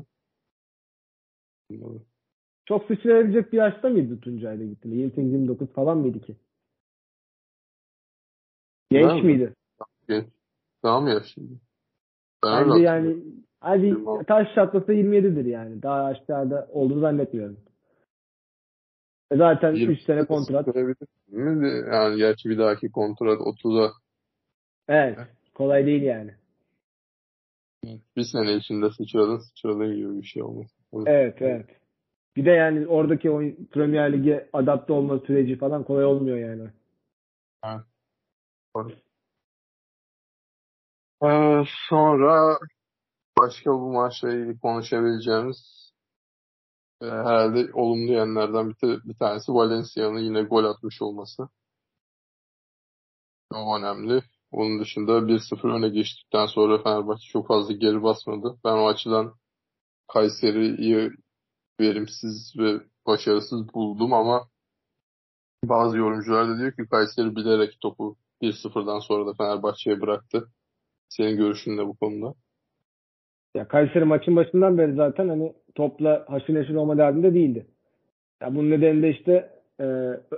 [2.65, 5.21] Çok sıçrayabilecek bir yaşta mıydı Tuncay'la gittiğinde?
[5.21, 6.35] 28-29 falan mıydı ki?
[8.89, 9.23] Genç Ben mi?
[9.23, 9.53] miydi?
[10.07, 10.25] Genç.
[10.83, 11.53] Daha mı yaşlıydı?
[12.43, 13.17] Ben Bence yani
[13.65, 13.95] hadi
[14.27, 15.81] taş çatlasa 27'dir yani.
[15.81, 17.57] Daha aşağıda olduğunu zannetmiyorum.
[19.31, 20.67] E Zaten 3 Yirmi- sene kontrat.
[21.91, 23.91] Yani gerçi bir dahaki kontrat 30'a
[24.87, 25.17] Evet.
[25.53, 26.31] Kolay değil yani.
[28.17, 30.75] bir sene içinde sıçradın sıçradın gibi bir şey olması.
[31.05, 31.65] Evet evet.
[32.35, 36.69] Bir de yani oradaki oyun, Premier Lig'e adapte olma süreci falan kolay olmuyor yani.
[41.23, 42.57] Ee, sonra
[43.39, 45.91] başka bu maçla ilgili konuşabileceğimiz
[47.01, 51.49] e, herhalde olumlu yönlerden bir, bir tanesi Valencia'nın yine gol atmış olması.
[53.53, 54.23] O önemli.
[54.51, 58.59] Onun dışında 1-0 öne geçtikten sonra Fenerbahçe çok fazla geri basmadı.
[58.65, 59.35] Ben o açıdan
[60.07, 61.11] Kayseri'yi
[61.79, 64.49] verimsiz ve başarısız buldum ama
[65.63, 70.51] bazı yorumcular da diyor ki Kayseri bilerek topu 1-0'dan sonra da Fenerbahçe'ye bıraktı.
[71.09, 72.35] Senin görüşün ne bu konuda?
[73.55, 77.65] Ya Kayseri maçın başından beri zaten hani topla haşır neşir olma derdinde değildi.
[78.41, 79.85] Ya bunun nedeni de işte e,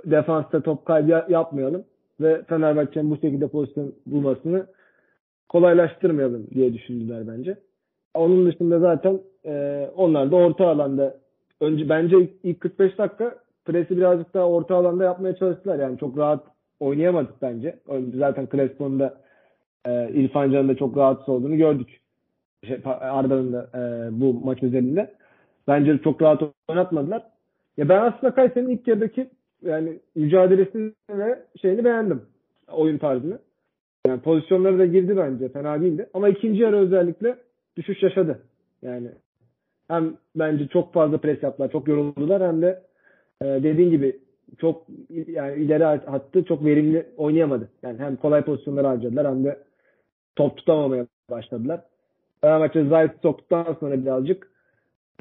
[0.04, 1.84] defansta top kaybı ya- yapmayalım
[2.20, 4.66] ve Fenerbahçe'nin bu şekilde pozisyon bulmasını
[5.48, 7.56] kolaylaştırmayalım diye düşündüler bence.
[8.14, 11.16] Onun dışında zaten e, onlar da orta alanda
[11.60, 15.78] önce bence ilk 45 dakika presi birazcık daha orta alanda yapmaya çalıştılar.
[15.78, 16.44] Yani çok rahat
[16.80, 17.78] oynayamadık bence.
[18.14, 19.20] Zaten Crespo'nun da
[19.86, 22.00] e, İrfan Can'ın da çok rahatsız olduğunu gördük.
[22.66, 23.80] Şey, Arda'nın da e,
[24.20, 25.14] bu maç özelinde.
[25.68, 27.22] Bence çok rahat oynatmadılar.
[27.76, 29.30] Ya ben aslında Kayseri'nin ilk yarıdaki
[29.62, 32.22] yani mücadelesini ve şeyini beğendim.
[32.72, 33.38] Oyun tarzını.
[34.06, 35.48] Yani pozisyonları da girdi bence.
[35.48, 36.08] Fena değildi.
[36.14, 37.36] Ama ikinci yarı özellikle
[37.76, 38.42] düşüş yaşadı.
[38.82, 39.08] Yani
[39.88, 41.70] hem bence çok fazla pres yaptılar.
[41.72, 42.82] Çok yoruldular hem de
[43.42, 44.16] e, dediğin gibi
[44.58, 47.68] çok yani ileri hattı çok verimli oynayamadı.
[47.82, 49.58] Yani hem kolay pozisyonları harcadılar hem de
[50.36, 51.80] top tutamamaya başladılar.
[52.40, 54.50] Fenerbahçe Zayt'ı soktuktan sonra birazcık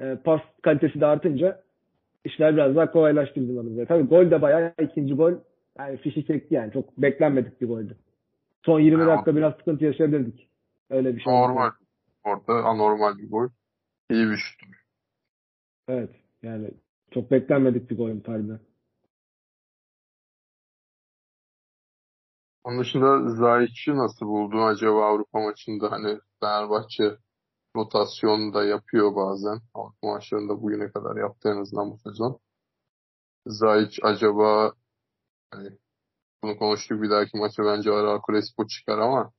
[0.02, 1.64] e, pas kalitesi de artınca
[2.26, 3.86] işler biraz daha kolaylaştı bizim adımıza.
[3.86, 5.34] Tabii gol de bayağı ikinci gol
[5.80, 6.74] yani fişi çekti yani.
[6.74, 7.98] Çok beklenmedik bir goldü.
[8.66, 9.14] Son 20 Evet.
[9.14, 10.50] dakika biraz sıkıntı yaşayabilirdik.
[10.90, 11.34] Öyle bir şey.
[11.34, 11.70] Normal.
[12.24, 13.50] Orada anormal bir gol.
[14.12, 14.62] İyi bir şut.
[15.88, 16.10] Evet.
[16.44, 16.72] Yani
[17.12, 18.60] çok beklenmedik bir gol harbiden.
[22.68, 25.92] Onun dışında Zayic'i nasıl buldun acaba Avrupa maçında?
[25.92, 27.18] Hani Fenerbahçe
[27.76, 29.60] rotasyon da yapıyor bazen.
[29.74, 32.40] Avrupa maçlarında bugüne kadar yaptı en azından bu sezon.
[33.46, 34.74] Zayic acaba
[35.52, 35.70] hani
[36.44, 39.32] bunu konuştuk bir dahaki maça bence Ara Crespo çıkar ama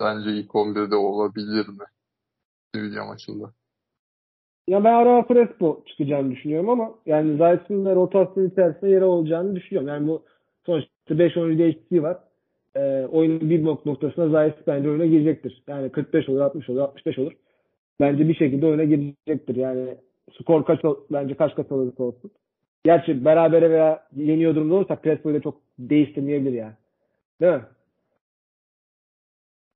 [0.00, 1.84] bence ilk 11'de olabilir mi?
[2.74, 3.52] Sevilla maçında.
[4.68, 9.88] Ya ben ara Crespo çıkacağını düşünüyorum ama yani Zayt'ın da rotasyon içerisinde yeri olacağını düşünüyorum.
[9.88, 10.24] Yani bu
[10.66, 12.33] sonuçta 5 oyuncu değişikliği var.
[12.76, 15.62] Ee, oyunun bir nok- noktasında Zayt bence oyuna girecektir.
[15.66, 17.32] Yani 45 olur, 60 olur, 65 olur.
[18.00, 19.56] Bence bir şekilde oyuna girecektir.
[19.56, 19.96] Yani
[20.40, 22.30] skor kaç bence kaç kaç olursa olsun.
[22.84, 26.74] Gerçi berabere veya yeniyor durumda olursak Crespo'yu da çok değiştirmeyebilir yani.
[27.40, 27.64] Değil mi?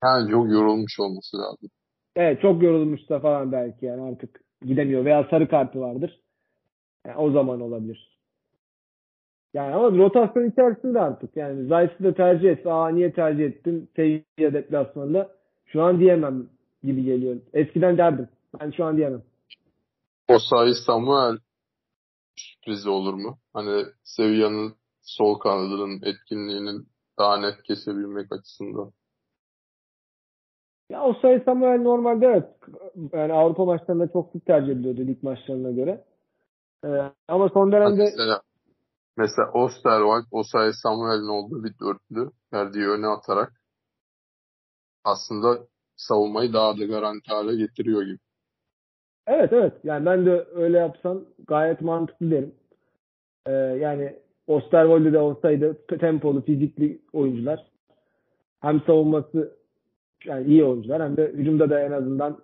[0.03, 1.69] Yani çok yorulmuş olması lazım.
[2.15, 6.21] Evet çok yorulmuşsa falan belki yani artık gidemiyor veya sarı kartı vardır.
[7.07, 8.18] Yani o zaman olabilir.
[9.53, 14.53] Yani ama rotasyon içerisinde artık yani Zayt'ı da tercih etse aa niye tercih ettin Sevilla
[14.53, 15.31] deplasmanında
[15.65, 16.49] şu an diyemem
[16.83, 17.35] gibi geliyor.
[17.53, 18.29] Eskiden derdim.
[18.61, 19.21] Ben şu an diyemem.
[20.27, 21.37] Osayi Samuel
[22.35, 23.37] sürprizi olur mu?
[23.53, 26.87] Hani Sevilla'nın sol kanadının etkinliğinin
[27.19, 28.91] daha net kesebilmek açısından.
[30.89, 32.45] Ya Osayi Samuel normalde evet
[33.13, 36.03] yani Avrupa maçlarında çok sık tercih ediliyordu lig maçlarına göre.
[36.85, 38.41] Ee, ama son dönemde Mesela,
[39.17, 43.53] mesela Osterwald, Osayi Samuel'in olduğu bir dörtlü verdiği öne atarak
[45.03, 45.59] aslında
[45.95, 48.17] savunmayı daha da garanti hale getiriyor gibi.
[49.27, 49.73] Evet evet.
[49.83, 52.55] Yani ben de öyle yapsam gayet mantıklı derim.
[53.45, 57.65] Ee, yani Osterwolde de olsaydı tempolu, fizikli oyuncular.
[58.61, 59.57] Hem savunması
[60.25, 62.37] yani iyi oyuncular hem de hücumda da en azından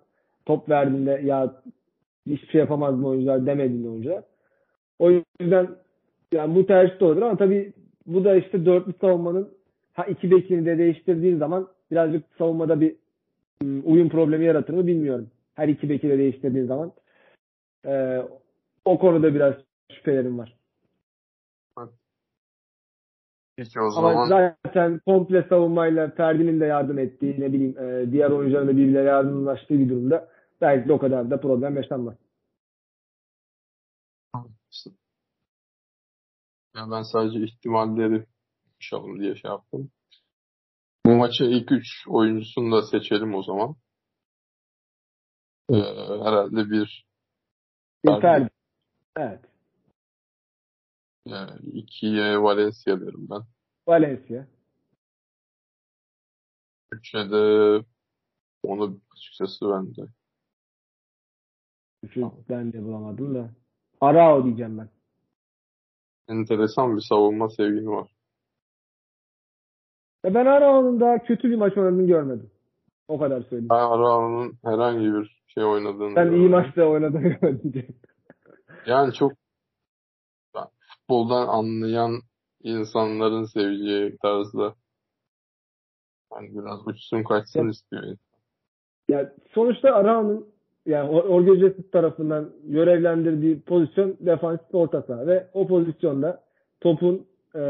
[0.46, 1.62] top verdiğinde ya
[2.26, 4.24] hiçbir şey yapamaz mı oyuncular demediğinde oyuncular.
[4.98, 5.68] O yüzden
[6.32, 7.72] yani bu tercih de ama tabii
[8.06, 9.54] bu da işte dörtlü savunmanın
[9.92, 12.96] ha iki bekini de değiştirdiğin zaman birazcık savunmada bir
[13.62, 15.30] ım, uyum problemi yaratır mı bilmiyorum.
[15.54, 16.92] Her iki beki de değiştirdiğin zaman.
[17.86, 18.22] Ee,
[18.84, 19.54] o konuda biraz
[19.92, 20.56] şüphelerim var.
[23.56, 24.26] Peki o Ama zaman
[24.64, 29.78] zaten komple savunmayla Ferdi'nin de yardım ettiği ne bileyim e, diğer oyuncuların da birbirine yardımlaştığı
[29.78, 30.28] bir durumda
[30.60, 32.14] belki de o kadar da problem yaşanmaz.
[36.76, 38.26] Ya ben sadece ihtimalleri
[38.64, 39.90] konuşalım diye şey yaptım.
[41.06, 43.76] Bu maçı ilk üç oyuncusunu da seçelim o zaman.
[45.70, 45.76] Ee,
[46.24, 47.06] herhalde bir.
[48.20, 48.50] Ferdi.
[49.16, 49.40] Evet.
[51.26, 53.42] Yani ikiye Valencia derim ben.
[53.86, 54.46] Valencia.
[56.92, 57.84] Üçe de
[58.62, 60.10] onu açıkçası ben de.
[62.02, 63.50] Üçü ben de bulamadım da.
[64.00, 64.95] Arao diyeceğim ben.
[66.28, 68.08] Enteresan bir savunma sevgin var.
[70.24, 72.50] Ya ben Arao'nun daha kötü bir maç oynadığını görmedim.
[73.08, 73.68] O kadar söyleyeyim.
[73.70, 76.50] Ben Arao'nun herhangi bir şey oynadığını Ben iyi görmedim.
[76.50, 77.86] maçta oynadığını görmedim.
[78.86, 79.32] Yani çok
[80.88, 82.20] futboldan anlayan
[82.62, 84.74] insanların seveceği tarzda
[86.32, 88.16] hani biraz uçsun kaçsın Ya- istiyor.
[89.08, 90.48] Ya sonuçta Arao'nun
[90.86, 96.42] yani Or- Jorge Jesus tarafından görevlendirdiği pozisyon defansif orta saha ve o pozisyonda
[96.80, 97.60] topun e,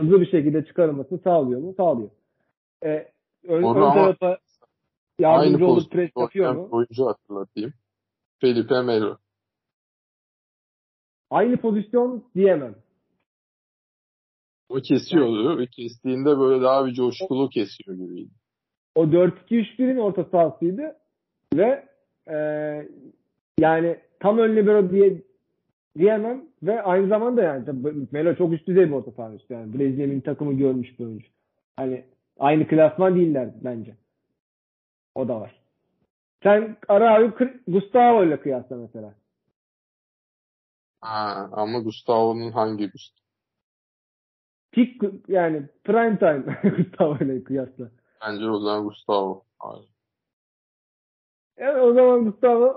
[0.00, 1.74] hızlı bir şekilde çıkarılmasını sağlıyor mu?
[1.76, 2.10] Sağlıyor.
[2.84, 3.12] E,
[3.48, 4.38] ön, Doğru ön tarafa
[5.18, 6.68] yardımcı olup pres yapıyor mu?
[6.70, 7.72] oyuncu hatırlatayım.
[8.40, 9.16] Felipe Melo.
[11.30, 12.74] Aynı pozisyon diyemem.
[14.68, 18.30] O kesiyordu ve kestiğinde böyle daha bir coşkulu kesiyor gibiydi.
[18.94, 20.96] O 4-2-3-1'in orta sahasıydı
[21.54, 21.87] ve
[22.28, 22.38] e,
[23.58, 25.22] yani tam ön libero diye
[25.98, 27.64] diyemem ve aynı zamanda yani
[28.12, 29.52] Melo çok üst düzey bir orta saha oyuncusu.
[29.52, 31.26] Yani Brezilya milli takımı görmüş bir oyuncu.
[31.76, 32.04] Hani
[32.38, 33.96] aynı klasman değiller bence.
[35.14, 35.60] O da var.
[36.42, 37.34] Sen Arao'yu
[37.66, 39.14] Gustavo ile kıyasla mesela.
[41.00, 43.18] Ha, ama Gustavo'nun hangi Gustavo?
[44.72, 47.90] Peak yani prime time Gustavo ile kıyasla.
[48.26, 49.42] Bence o zaman Gustavo.
[49.58, 49.97] Hayır.
[51.60, 52.76] Yani o zaman Gustavo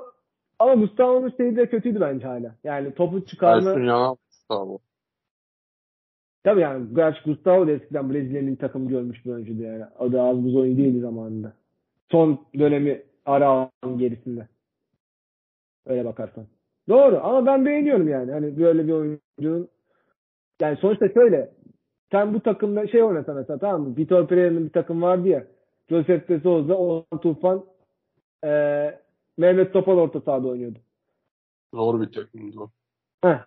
[0.59, 2.55] ama Gustavo'nun şeyi de kötüydü bence hala.
[2.63, 4.79] Yani topu çıkarma Ersun Yanal Gustavo.
[6.43, 9.83] Tabii yani gerçi Gustavo da eskiden Brezilya milli takım görmüş bir oyuncuydu yani.
[9.99, 11.53] O da az buz oyun değildi zamanında.
[12.11, 14.47] Son dönemi Arao'nun gerisinde.
[15.85, 16.45] Öyle bakarsan.
[16.89, 18.31] Doğru ama ben beğeniyorum yani.
[18.31, 19.69] Hani böyle bir oyuncunun
[20.61, 21.49] yani sonuçta şöyle
[22.11, 23.97] sen bu takımda şey oynasa mesela tamam mı?
[23.97, 25.45] Vitor Pereira'nın bir takım vardı ya.
[25.89, 27.63] Josep de Souza, Ozan Tufan,
[28.43, 28.99] eee
[29.37, 30.79] Mehmet Topal orta sahada oynuyordu.
[31.73, 32.69] Zor bir takımdı o.
[33.23, 33.37] Heh.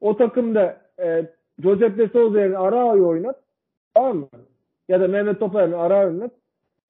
[0.00, 1.26] O takımda e,
[1.62, 3.36] Josep de Souza yerine Arao'yu oynat.
[3.94, 4.28] Tamam mı?
[4.88, 6.32] Ya da Mehmet Topal yerine Arao'yu oynat.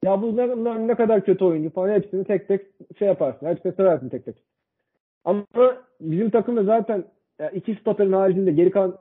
[0.05, 2.67] Ya bunlar, bunlar ne kadar kötü oyuncu falan hepsini tek tek
[2.99, 3.47] şey yaparsın.
[3.47, 4.37] Hepsini seversin tek tek.
[5.25, 5.45] Ama
[6.01, 7.05] bizim takımda zaten
[7.39, 8.99] ya iki stoperin haricinde geri kalan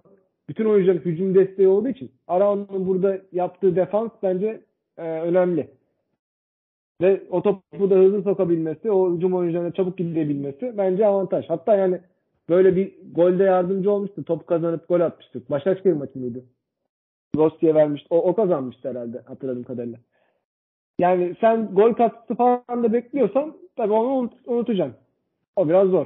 [0.50, 4.62] bütün oyuncuların hücum desteği olduğu için Arao'nun burada yaptığı defans bence
[4.98, 5.70] e, önemli.
[7.02, 11.50] Ve o topu da hızlı sokabilmesi, o hücum oyuncularına çabuk gidebilmesi bence avantaj.
[11.50, 12.02] Hatta yani
[12.50, 14.24] böyle bir golde yardımcı olmuştu.
[14.24, 15.52] Top kazanıp gol atmıştık.
[15.52, 16.46] Başakşehir maçı mıydı?
[17.36, 18.08] Rossi'ye vermişti.
[18.10, 20.00] O, o kazanmıştı herhalde hatırladığım kadarıyla.
[21.00, 25.02] Yani sen gol katkısı falan da bekliyorsan tabii onu unut, unutacaksın.
[25.56, 26.06] O biraz zor.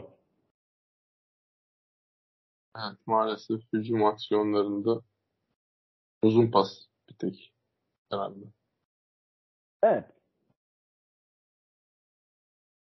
[2.78, 5.02] Evet, maalesef hücum aksiyonlarında
[6.24, 7.54] uzun pas bir tek
[8.12, 8.46] herhalde.
[9.84, 10.15] Evet.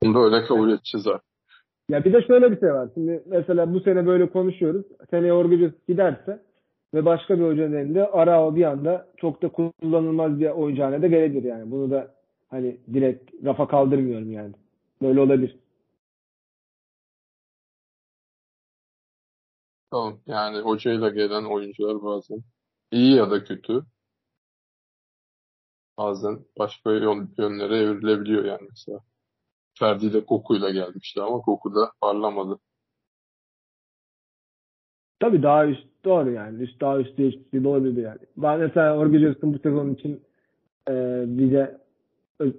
[0.04, 1.26] Bunu da öyle kabul edeceğiz artık.
[1.88, 2.88] Ya bir de şöyle bir şey var.
[2.94, 4.86] Şimdi mesela bu sene böyle konuşuyoruz.
[5.10, 6.42] Seneye Orgucuz giderse
[6.94, 11.08] ve başka bir hocanın elinde Arao bir anda çok da kullanılmaz bir oyuncu haline de
[11.08, 11.70] gelebilir yani.
[11.70, 12.14] Bunu da
[12.50, 14.54] hani direkt rafa kaldırmıyorum yani.
[15.02, 15.56] Böyle olabilir.
[19.90, 20.20] Tamam.
[20.26, 22.42] Yani hocayla gelen oyuncular bazen
[22.92, 23.84] iyi ya da kötü
[25.98, 29.00] bazen başka yön- yönlere evrilebiliyor yani mesela.
[29.78, 32.58] Ferdi de Koku'yla gelmişti ama Koku da parlamadı.
[35.20, 36.62] Tabii daha üst doğru yani.
[36.62, 38.18] Üst daha üst değişikliği de olabilir yani.
[38.36, 40.22] Ben mesela Orgucuz'un bu sezon için
[40.88, 41.80] e, bize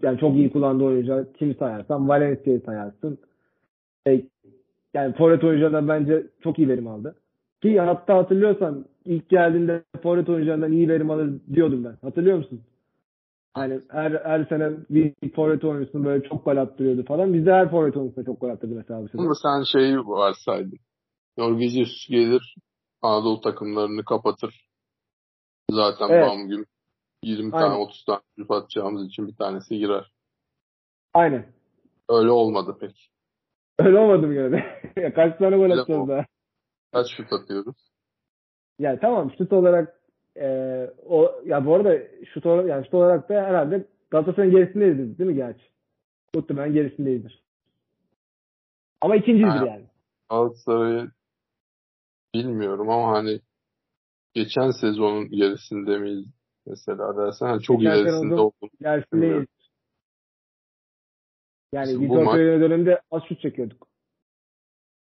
[0.03, 3.17] yani çok iyi kullandığı oyuncu kimi sayarsan Valencia'yı sayarsın.
[4.07, 4.21] E,
[4.93, 7.15] yani forvet oyuncularından bence çok iyi verim aldı.
[7.61, 11.97] Ki hatta hatırlıyorsan ilk geldiğinde forvet oyuncularından iyi verim alır diyordum ben.
[12.01, 12.61] Hatırlıyor musun?
[13.57, 17.33] Yani her, her sene bir forvet oyuncusunu böyle çok gol attırıyordu falan.
[17.33, 19.21] Bizde her forvet oyuncusuna çok gol attırdı mesela bu.
[19.21, 20.79] Ama sen şeyi varsaydın.
[21.37, 22.55] Jorge Jesus gelir
[23.01, 24.65] Anadolu takımlarını kapatır.
[25.71, 26.23] Zaten Evet.
[26.23, 26.65] bam gün
[27.23, 27.67] 20 Aynen.
[27.67, 30.11] tane 30 tane şut atacağımız için bir tanesi girer.
[31.13, 31.45] Aynen.
[32.09, 33.11] Öyle olmadı pek.
[33.79, 34.81] Öyle olmadı mı gene?
[35.03, 36.25] Ya Kaç tane gol atacağız daha?
[36.93, 37.75] Kaç şut atıyoruz?
[38.79, 40.01] Yani tamam şut olarak
[40.37, 40.47] e,
[41.05, 41.97] o ya bu arada
[42.33, 45.63] şut olarak, yani şut olarak da herhalde Galatasaray'ın gerisindeyiz değil mi gerçi?
[46.35, 47.43] Muhtemelen gerisindeyizdir.
[49.01, 49.65] Ama ikinciyizdir Ha.
[49.65, 49.85] yani.
[50.29, 51.11] Galatasaray'ı
[52.35, 53.39] bilmiyorum ama hani
[54.33, 56.25] geçen sezonun gerisinde miyiz
[56.65, 58.41] mesela dersen hani çok Geçen ilerisinde oldu.
[58.61, 58.69] oldum.
[58.81, 59.47] Gerisindeyiz.
[61.73, 63.87] Yani bu Vitor Pereira döneminde az şut çekiyorduk.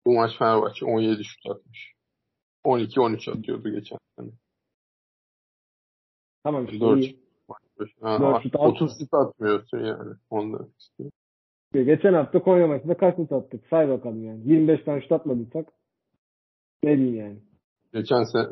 [0.06, 1.94] Bu maç Fenerbahçe 17 şut atmış.
[2.65, 3.98] 12-13 atıyordu geçen.
[6.44, 7.00] Tamam işte Dört.
[7.00, 7.20] iyi.
[8.02, 10.16] Ha, Dört şut 30 şut atmıyorsun yani.
[10.80, 11.14] İstiyorum.
[11.74, 13.68] Geçen hafta Konya maçında kaç şut attık?
[13.70, 14.42] Say bakalım yani.
[14.46, 15.74] 25 tane şut atmadıysak
[16.84, 17.40] ne diyeyim yani.
[17.94, 18.48] Geçen sene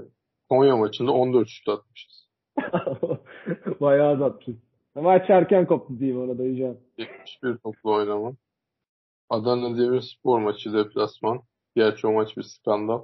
[0.49, 2.30] Konya maçında 14 şut atmışız.
[3.82, 4.56] Bayağı az atmışız.
[4.95, 6.78] Ama erken koptu diyeyim ona da Yücel.
[6.97, 8.34] 71 toplu oynama.
[9.30, 11.41] Adana Demirspor maçı deplasman.
[11.75, 13.02] Gerçi o maç bir skandal.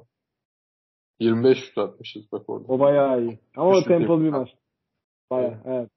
[1.19, 2.65] 25 şut atmışız bak orada.
[2.67, 3.39] O bayağı iyi.
[3.58, 4.50] Ama o Üçlük tempolu bir maç.
[5.31, 5.89] Bayağı evet.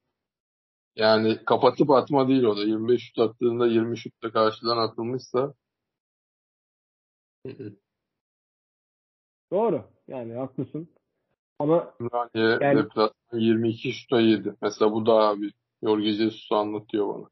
[0.95, 2.61] Yani kapatıp atma değil o da.
[2.61, 5.53] 25 şut attığında 20 şut da karşıdan atılmışsa.
[9.51, 9.83] Doğru.
[10.07, 10.87] Yani haklısın.
[11.59, 14.53] Ama Ümraniye Yani- deplasman 22 şuta yedi.
[14.61, 17.29] Mesela bu daha bir Jorge Jesus anlatıyor bana.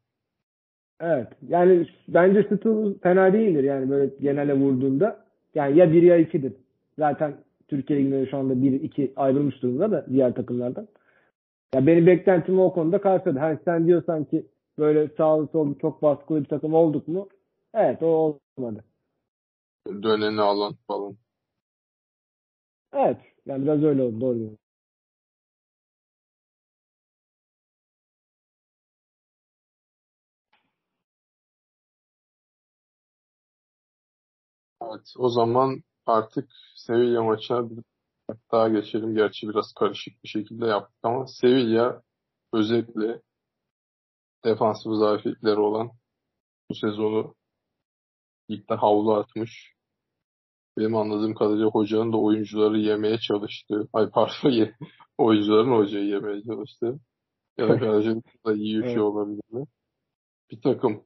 [0.99, 1.27] evet.
[1.47, 5.25] Yani bence şutu fena değildir yani böyle genele vurduğunda.
[5.55, 6.53] Yani ya 1 ya 2'dir.
[6.99, 10.87] Zaten Türkiye Ligi'nde şu anda 1-2 ayrılmış durumda da diğer takımlardan.
[11.75, 13.39] Ya benim beklentim o konuda karşıladı.
[13.39, 14.47] Hani sen diyorsan ki
[14.79, 17.29] böyle sağlı sollu çok baskılı bir takım olduk mu?
[17.73, 18.83] Evet o olmadı.
[20.03, 21.17] Döneni alan falan.
[22.93, 23.17] Evet.
[23.45, 24.21] Yani biraz öyle oldu.
[24.21, 24.57] Doğru.
[34.81, 37.83] Evet, o zaman artık Sevilla maçına bir
[38.51, 39.15] daha geçelim.
[39.15, 42.01] Gerçi biraz karışık bir şekilde yaptık ama Sevilla
[42.53, 43.21] özellikle
[44.45, 45.91] defansif zafiyetleri olan
[46.69, 47.35] bu sezonu
[48.51, 49.73] ligde havlu atmış.
[50.77, 54.69] Benim anladığım kadarıyla hocanın da oyuncuları yemeye çalıştığı, ay pardon
[55.17, 56.99] oyuncuların hocayı yemeye çalıştığı
[57.57, 58.89] ya da karşılıklı da iyi Evet.
[58.89, 59.65] şey olabilir mi?
[60.51, 61.03] Bir takım.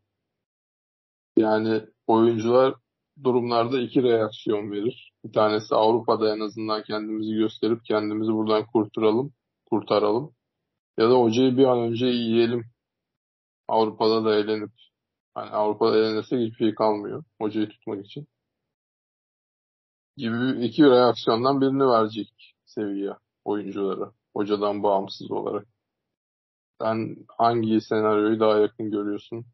[1.38, 2.76] Yani oyuncular
[3.24, 5.11] durumlarda iki reaksiyon verir.
[5.24, 9.34] Bir tanesi Avrupa'da en azından kendimizi gösterip kendimizi buradan kurtaralım,
[9.66, 10.36] kurtaralım.
[10.98, 12.66] Ya da hocayı bir an önce yiyelim.
[13.68, 14.72] Avrupa'da da eğlenip
[15.34, 18.28] hani Avrupa'da eğlenirsek hiçbir şey kalmıyor hocayı tutmak için.
[20.18, 23.12] Gibi iki reaksiyondan birini verecek seviye
[23.46, 24.12] oyunculara.
[24.36, 25.68] Hocadan bağımsız olarak.
[26.82, 29.46] Sen hangi senaryoyu daha yakın görüyorsun?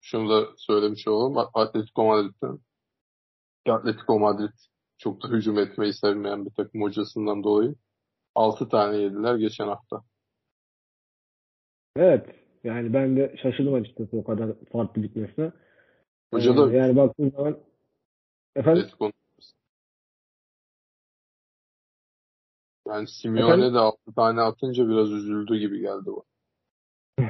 [0.00, 1.48] Şunu da söylemiş olalım.
[1.54, 2.58] Atletico Madrid'den.
[3.68, 4.52] Atletico Madrid
[5.04, 7.74] çok da hücum etmeyi sevmeyen bir takım hocasından dolayı
[8.34, 10.02] 6 tane yediler geçen hafta.
[11.96, 12.26] Evet.
[12.64, 15.52] Yani ben de şaşırdım açıkçası o kadar farklı bitmesine.
[16.34, 17.58] Hoca Ee, da yani baktığın zaman
[18.56, 19.10] efendim Atletico
[22.88, 26.24] yani Simeone de 6 tane atınca biraz üzüldü gibi geldi bu.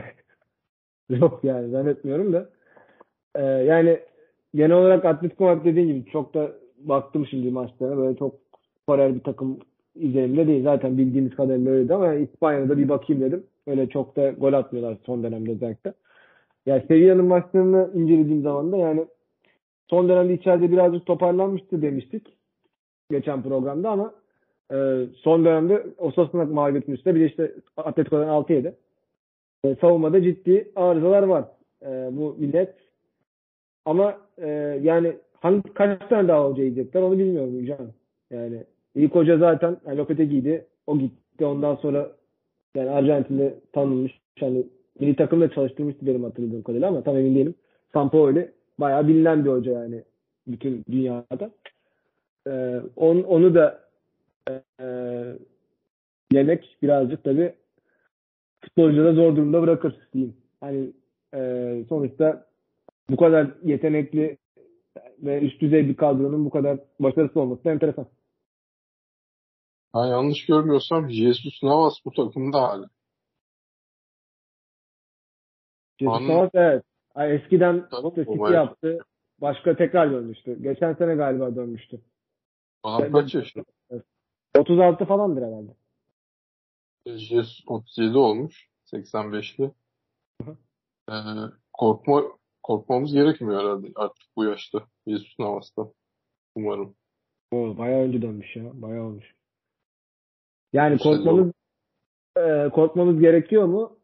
[1.09, 2.51] yok yani zannetmiyorum da.
[3.35, 4.01] Ee, yani
[4.55, 8.35] genel olarak Atletico Madrid dediğin gibi çok da baktım şimdi maçlara böyle çok
[8.83, 9.59] skorer bir takım
[9.94, 10.64] izlenimde değil.
[10.64, 13.47] Zaten bildiğimiz kadarıyla öyleydi ama İspanya'da bir bakayım dedim.
[13.66, 15.94] Öyle çok da gol atmıyorlar son dönemde özellikle.
[16.66, 19.07] Yani Sevilla'nın maçlarını incelediğim zaman da yani
[19.90, 22.27] son dönemde içeride birazcık toparlanmıştı demiştik
[23.11, 24.14] geçen programda ama
[24.73, 28.75] e, son dönemde Osasuna mağlubiyetinin üstüne bir de işte Atletico'dan 6 yedi.
[29.64, 31.44] E, savunmada ciddi arızalar var
[31.83, 32.75] e, bu millet.
[33.85, 34.49] Ama e,
[34.83, 37.92] yani hangi kaç tane daha hoca yiyecekler onu bilmiyorum Yücan.
[38.30, 40.66] Yani ilk hoca zaten yani Lopetegui'ydi.
[40.87, 41.46] O gitti.
[41.46, 42.12] Ondan sonra
[42.74, 44.20] yani Arjantin'de tanınmış.
[44.40, 44.66] Yani
[45.00, 47.54] milli takımda çalıştırmıştı benim hatırladığım kadarıyla ama tam emin değilim.
[47.92, 50.02] Sampaoli bayağı bilinen bir hoca yani
[50.46, 51.50] bütün dünyada.
[52.46, 53.80] Ee, on, onu da
[54.50, 54.85] e,
[56.33, 57.52] yemek birazcık tabii
[58.61, 60.37] futbolcuda zor durumda bırakır diyeyim.
[60.61, 60.90] Hani
[61.35, 62.46] e, sonuçta
[63.11, 64.37] bu kadar yetenekli
[65.18, 68.07] ve üst düzey bir kadronun bu kadar başarısız olması da enteresan.
[69.95, 72.91] Ben yanlış görmüyorsam Jesus Navas bu takımda hala.
[76.01, 76.36] Jesus Anladım.
[76.36, 76.84] Navas evet.
[77.14, 78.99] Ay, eskiden City yaptı.
[79.41, 80.62] Başka tekrar dönmüştü.
[80.62, 82.01] Geçen sene galiba dönmüştü.
[82.82, 83.64] Adam kaç yaşında?
[84.59, 85.70] 36 falandır herhalde.
[87.07, 88.68] Jesus 37 olmuş.
[88.93, 89.70] 85'li.
[90.43, 90.57] Hı hı.
[91.11, 91.14] Ee,
[91.72, 92.22] korkma,
[92.65, 94.79] korkmamız gerekmiyor herhalde artık bu yaşta.
[95.07, 95.83] Jesus Navas'ta.
[96.55, 96.95] Umarım.
[97.53, 98.83] O bayağı önce dönmüş ya.
[98.83, 99.35] Bayağı olmuş.
[100.73, 101.53] Yani İşte korkmamız
[102.37, 103.99] e, korkmamız gerekiyor mu?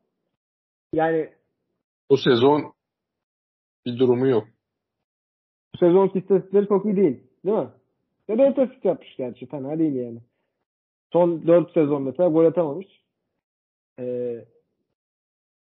[0.93, 1.31] Yani
[2.11, 2.73] Bu sezon
[3.87, 4.49] bir durumu yok.
[5.75, 7.23] bu sezonki istatistikleri çok iyi değil.
[7.45, 7.71] Değil mi?
[8.29, 9.47] Ya da asist yapmış gerçi.
[9.47, 10.19] Fena değil yani.
[11.13, 12.87] Son 4 sezon mesela gol atamamış.
[13.99, 14.45] Ee,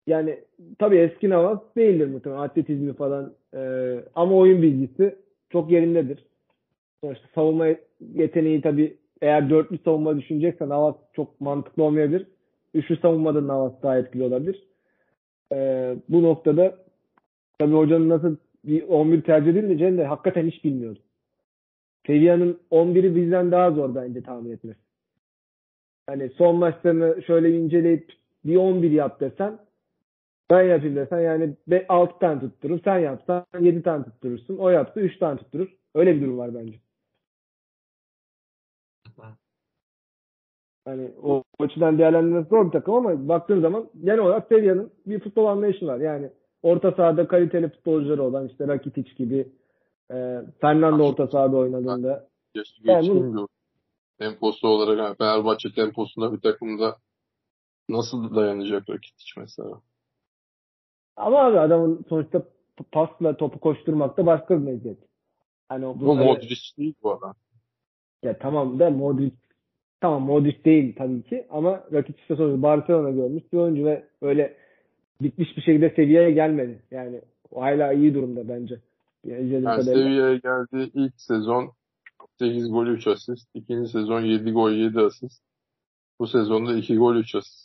[0.07, 0.39] yani
[0.79, 2.41] tabii eski Navas değildir muhtemelen.
[2.41, 3.33] Atletizmi falan.
[3.55, 5.15] Ee, ama oyun bilgisi
[5.49, 6.25] çok yerindedir.
[7.03, 7.67] Sonuçta savunma
[8.13, 12.27] yeteneği tabii eğer dörtlü savunma düşüneceksen Navas çok mantıklı olmayabilir.
[12.73, 14.67] Üçlü savunmada Navas daha etkili olabilir.
[15.53, 16.77] Ee, bu noktada
[17.59, 18.35] tabii hocanın nasıl
[18.65, 21.01] bir 11 tercih edilmeyeceğini de hakikaten hiç bilmiyorum.
[22.07, 24.79] Sevilla'nın 11'i bizden daha zor bence tahmin etmesi.
[26.07, 28.13] Hani son maçlarını şöyle inceleyip
[28.45, 29.59] bir 11 yap desen
[30.51, 31.55] ben yapayım desen yani
[31.89, 32.79] 6 tane tutturur.
[32.83, 34.57] Sen yapsan 7 tane tutturursun.
[34.57, 35.67] O yaptı 3 tane tutturur.
[35.95, 36.79] Öyle bir durum var bence.
[40.85, 45.45] Hani o açıdan değerlendirmesi zor bir takım ama baktığın zaman genel olarak Sevilla'nın bir futbol
[45.45, 45.99] anlayışı var.
[45.99, 46.29] Yani
[46.63, 49.47] orta sahada kaliteli futbolcuları olan işte Rakitic gibi
[50.11, 53.47] e, Fernando orta sahada oynadığında Yaşı Yani
[54.19, 56.97] temposu olarak yani Fenerbahçe temposunda bir takımda
[57.89, 59.81] nasıl dayanacak Rakitic mesela?
[61.21, 62.43] Ama abi adamın sonuçta
[62.91, 64.97] pasla topu koşturmakta başka bir meziyet.
[65.69, 67.33] Hani Bu bunları- Modric değil bu adam.
[68.23, 69.35] Ya tamam da Modric
[70.01, 74.57] tamam Modric değil tabii ki ama Rakitic de sonuçta Barcelona görmüş bir oyuncu ve öyle
[75.21, 76.79] bitmiş bir şekilde seviyeye gelmedi.
[76.91, 77.21] Yani
[77.55, 78.79] hala iyi durumda bence.
[79.25, 81.71] Yani seviyeye geldi ilk sezon
[82.39, 83.49] 8 gol 3 asist.
[83.53, 85.43] ikinci sezon 7 gol 7 asist.
[86.19, 87.60] Bu sezonda 2 gol 3 asist.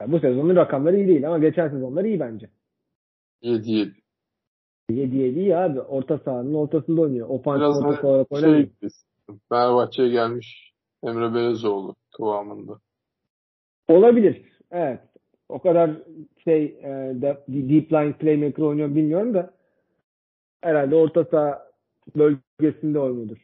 [0.00, 2.48] Yani bu sezonun rakamları iyi değil ama geçen sezonlar iyi bence.
[3.42, 3.92] 7 7.
[4.90, 5.80] 7 7 iyi abi.
[5.80, 7.28] Orta sahanın ortasında oynuyor.
[7.28, 8.66] Ofansif orta olarak oynamıyor.
[8.80, 8.90] şey.
[9.48, 10.72] Fenerbahçe'ye gelmiş
[11.02, 12.80] Emre Belezoğlu kıvamında.
[13.88, 14.42] Olabilir.
[14.70, 15.00] Evet.
[15.48, 15.90] O kadar
[16.44, 16.88] şey e,
[17.22, 19.54] de- deep line playmaker oynuyor bilmiyorum da
[20.60, 21.68] herhalde orta saha
[22.16, 23.38] bölgesinde oynuyordur.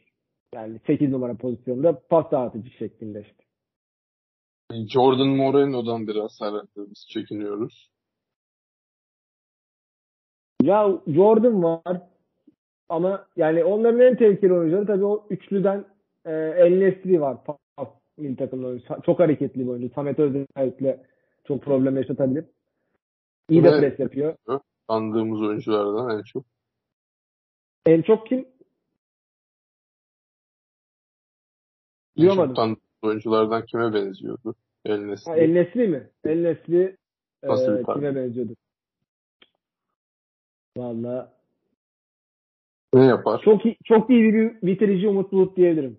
[0.55, 3.44] Yani 8 numara pozisyonda pas dağıtıcı şeklinde işte.
[4.71, 6.39] Jordan Moreno'dan biraz
[6.77, 7.91] biz çekiniyoruz.
[10.61, 12.01] Ya Jordan var
[12.89, 15.85] ama yani onların en tehlikeli oyuncuları tabii o üçlüden
[16.25, 17.43] e, El Nesri var.
[17.43, 17.87] Pas
[18.17, 18.85] milli takımda oyuncu.
[19.05, 19.93] Çok hareketli bir oyuncu.
[19.95, 21.05] Samet özellikle
[21.47, 22.45] çok problem yaşatabilir.
[23.49, 24.35] İyi de pres yapıyor.
[24.87, 26.45] Andığımız oyunculardan en çok.
[27.85, 28.47] En çok kim?
[32.17, 32.77] Duyamadım.
[33.05, 34.55] Oyunculardan kime benziyordu?
[34.85, 35.31] El Nesri.
[35.31, 36.09] Ha, El Nesri mi?
[36.25, 36.97] El Nesri
[37.43, 38.53] e, Nasıl kime benziyordu?
[40.77, 41.33] Valla
[42.93, 43.41] Ne yapar?
[43.41, 45.97] çok iyi, çok iyi bir bitirici Umut Bulut diyebilirim.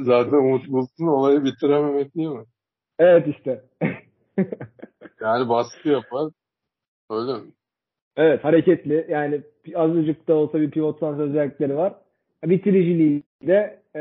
[0.00, 2.44] Zaten Umut Bulut'un olayı bitirememek değil mi?
[2.98, 3.64] evet işte.
[5.20, 6.32] Yani baskı yapar.
[7.10, 7.52] Öyle mi?
[8.16, 9.06] Evet hareketli.
[9.08, 9.40] Yani
[9.74, 11.94] azıcık da olsa bir pivot sans özellikleri var.
[12.44, 14.00] Bitiriciliği de e,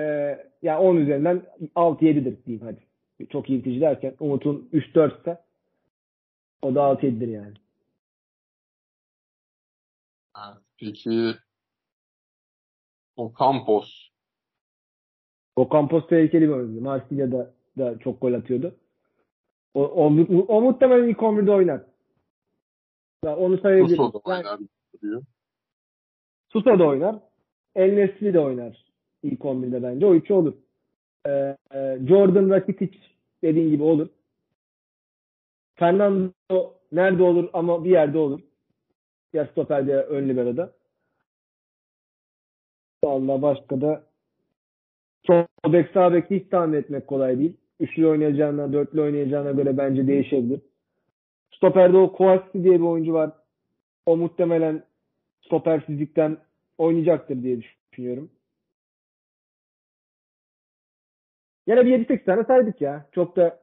[0.61, 1.43] yani 10 üzerinden
[1.75, 2.85] 6-7'dir diyeyim hadi.
[3.29, 5.41] Çok iyi bitirici derken Umut'un 3-4 ise
[6.61, 7.53] o da 6-7'dir yani.
[10.77, 11.35] Peki
[13.15, 14.09] o Campos
[15.55, 16.81] O Campos tehlikeli bir oyuncu.
[16.81, 18.75] Marsilya'da da çok gol atıyordu.
[19.73, 20.05] O, o,
[20.47, 21.81] o muhtemelen ilk 11'de oynar.
[23.25, 23.95] Ya Onu sayabilirim.
[23.95, 24.59] Suso da Yani oynar
[24.93, 25.23] duruyor.
[26.49, 27.15] Susa da oynar.
[27.75, 28.84] El Nesri de oynar
[29.25, 30.05] ilk 11'de bence.
[30.05, 30.53] O üçü olur.
[31.27, 32.97] Ee, e, Jordan Rakitic
[33.43, 34.07] dediğin gibi olur.
[35.75, 38.39] Fernando nerede olur ama bir yerde olur.
[39.33, 40.71] Ya stoperde ya ön libero'da.
[43.03, 44.03] Vallahi başka da
[45.27, 47.57] sol bek sağ bek hiç tahmin etmek kolay değil.
[47.79, 50.61] Üçlü oynayacağına, dörtlü oynayacağına göre bence değişebilir.
[51.51, 53.31] Stoperde o Kowalski diye bir oyuncu var.
[54.05, 54.83] O muhtemelen
[55.45, 56.37] stoper fizikten
[56.77, 57.61] oynayacaktır diye
[57.91, 58.29] düşünüyorum.
[61.67, 63.09] Yine bir 7-8 tane saydık ya.
[63.11, 63.59] Çok da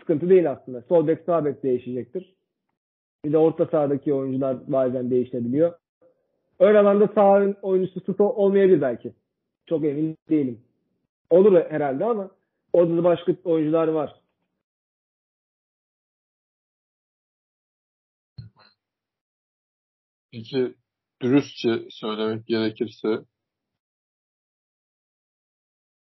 [0.00, 0.82] sıkıntı değil aslında.
[0.82, 2.34] Sol bek sağ bek değişecektir.
[3.24, 5.78] Bir de orta sahadaki oyuncular bazen değişebiliyor.
[6.58, 9.12] Ön alanda sağ oyuncusu Suso olmayabilir belki.
[9.66, 10.60] Çok emin değilim.
[11.30, 12.30] Olur herhalde ama
[12.72, 14.20] orada da başka oyuncular var.
[20.32, 20.74] Peki
[21.22, 23.08] dürüstçe söylemek gerekirse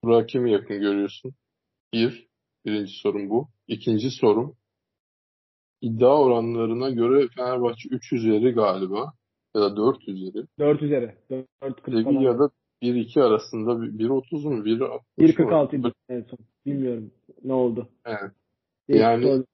[0.04, 1.34] Burak'ı kimi yakın görüyorsun?
[1.94, 2.28] Bir.
[2.66, 3.48] Birinci sorum bu.
[3.68, 4.56] İkinci sorum
[5.82, 9.14] iddia oranlarına göre Fenerbahçe 3 üzeri galiba
[9.56, 10.46] ya da 4 üzeri.
[10.60, 11.16] 4 üzeri.
[11.30, 12.04] 4 40 falan.
[12.04, 12.50] Sevilla'da
[12.82, 14.66] 1-2 arasında 1.30 mu?
[14.66, 16.40] 1.60 1.46 idi en son.
[16.66, 17.12] Bilmiyorum
[17.44, 17.90] ne oldu.
[18.06, 18.32] Evet.
[18.88, 19.46] Yani- oldu.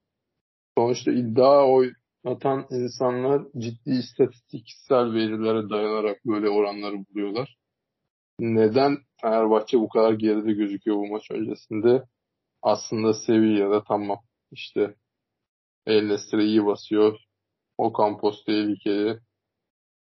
[0.77, 7.57] Sonuçta iddia oynatan insanlar ciddi istatistiksel verilere dayanarak böyle oranları buluyorlar.
[8.39, 12.03] Neden Fenerbahçe bu kadar geride gözüküyor bu maç öncesinde?
[12.61, 14.19] Aslında Sevilla'da tamam.
[14.51, 14.95] İşte
[15.85, 17.19] El Nesri iyi basıyor.
[17.77, 19.19] Ocampos tehlikeli.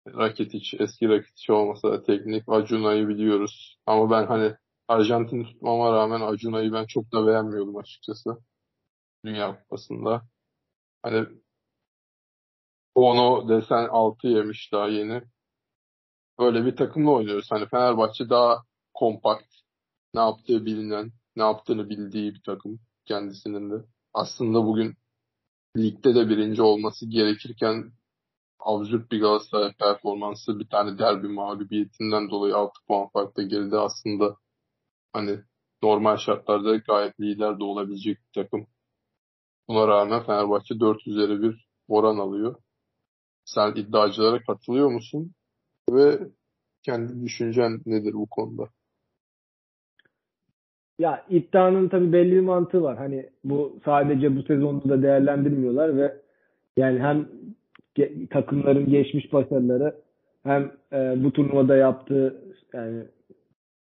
[0.08, 2.44] Rakitic, eski Rakitic olmasa da teknik.
[2.48, 3.78] Acuna'yı biliyoruz.
[3.86, 4.54] Ama ben hani
[4.88, 8.38] Arjantin'i tutmama rağmen Acuna'yı ben çok da beğenmiyordum açıkçası.
[9.24, 10.22] Dünya Kupası'nda.
[11.02, 11.26] Hani
[12.94, 15.22] onu desen 6 yemiş daha yeni.
[16.38, 17.46] Böyle bir takımla oynuyoruz.
[17.50, 18.64] Hani Fenerbahçe daha
[18.94, 19.54] kompakt.
[20.14, 23.84] Ne yaptığı bilinen, ne yaptığını bildiği bir takım kendisinin de.
[24.14, 24.94] Aslında bugün
[25.76, 27.92] ligde de birinci olması gerekirken
[28.60, 34.36] absürt bir Galatasaray performansı bir tane derbi mağlubiyetinden dolayı 6 puan farkla geride aslında
[35.12, 35.40] hani
[35.82, 38.66] normal şartlarda gayet lider de olabilecek bir takım.
[39.68, 42.56] Buna rağmen Fenerbahçe 4 üzeri bir oran alıyor.
[43.44, 45.34] Sen iddiacılara katılıyor musun?
[45.90, 46.18] Ve
[46.82, 48.68] kendi düşüncen nedir bu konuda?
[50.98, 52.96] Ya iddianın tabii belli bir mantığı var.
[52.96, 56.16] Hani bu sadece bu sezonda da değerlendirmiyorlar ve
[56.76, 57.28] yani hem
[57.96, 59.94] ge- takımların geçmiş başarıları
[60.42, 63.04] hem e, bu turnuvada yaptığı yani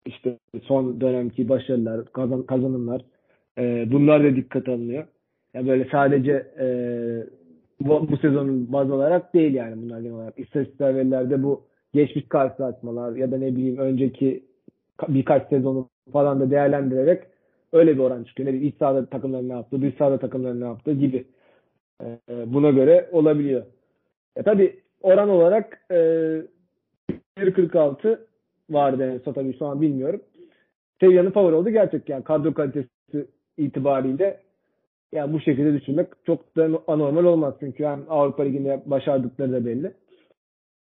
[0.05, 3.01] işte son dönemki başarılar, kazan, kazanımlar
[3.57, 5.07] e, bunlar da dikkat alınıyor.
[5.53, 6.67] Ya böyle sadece e,
[7.79, 10.39] bu, bu sezonun baz olarak değil yani bunlar genel olarak.
[10.39, 11.63] İstatistiksel verilerde bu
[11.95, 14.43] geçmiş karşılaşmalar ya da ne bileyim önceki
[14.97, 17.23] ka- birkaç sezonu falan da değerlendirerek
[17.73, 18.49] öyle bir oran çıkıyor.
[18.49, 21.25] Ne bileyim iç sahada takımların ne yaptı, dış sahada takımların ne yaptı gibi.
[22.03, 23.63] E, buna göre olabiliyor.
[24.35, 25.95] E tabi oran olarak e,
[27.37, 28.19] 1.46
[28.69, 30.21] vardı en son tabii şu an bilmiyorum.
[30.99, 32.13] Sevilla'nın favori oldu gerçekten.
[32.13, 33.27] Yani kadro kalitesi
[33.57, 34.41] itibariyle
[35.13, 37.53] yani bu şekilde düşünmek çok da anormal olmaz.
[37.59, 39.93] Çünkü hem Avrupa Ligi'nde başardıkları da belli.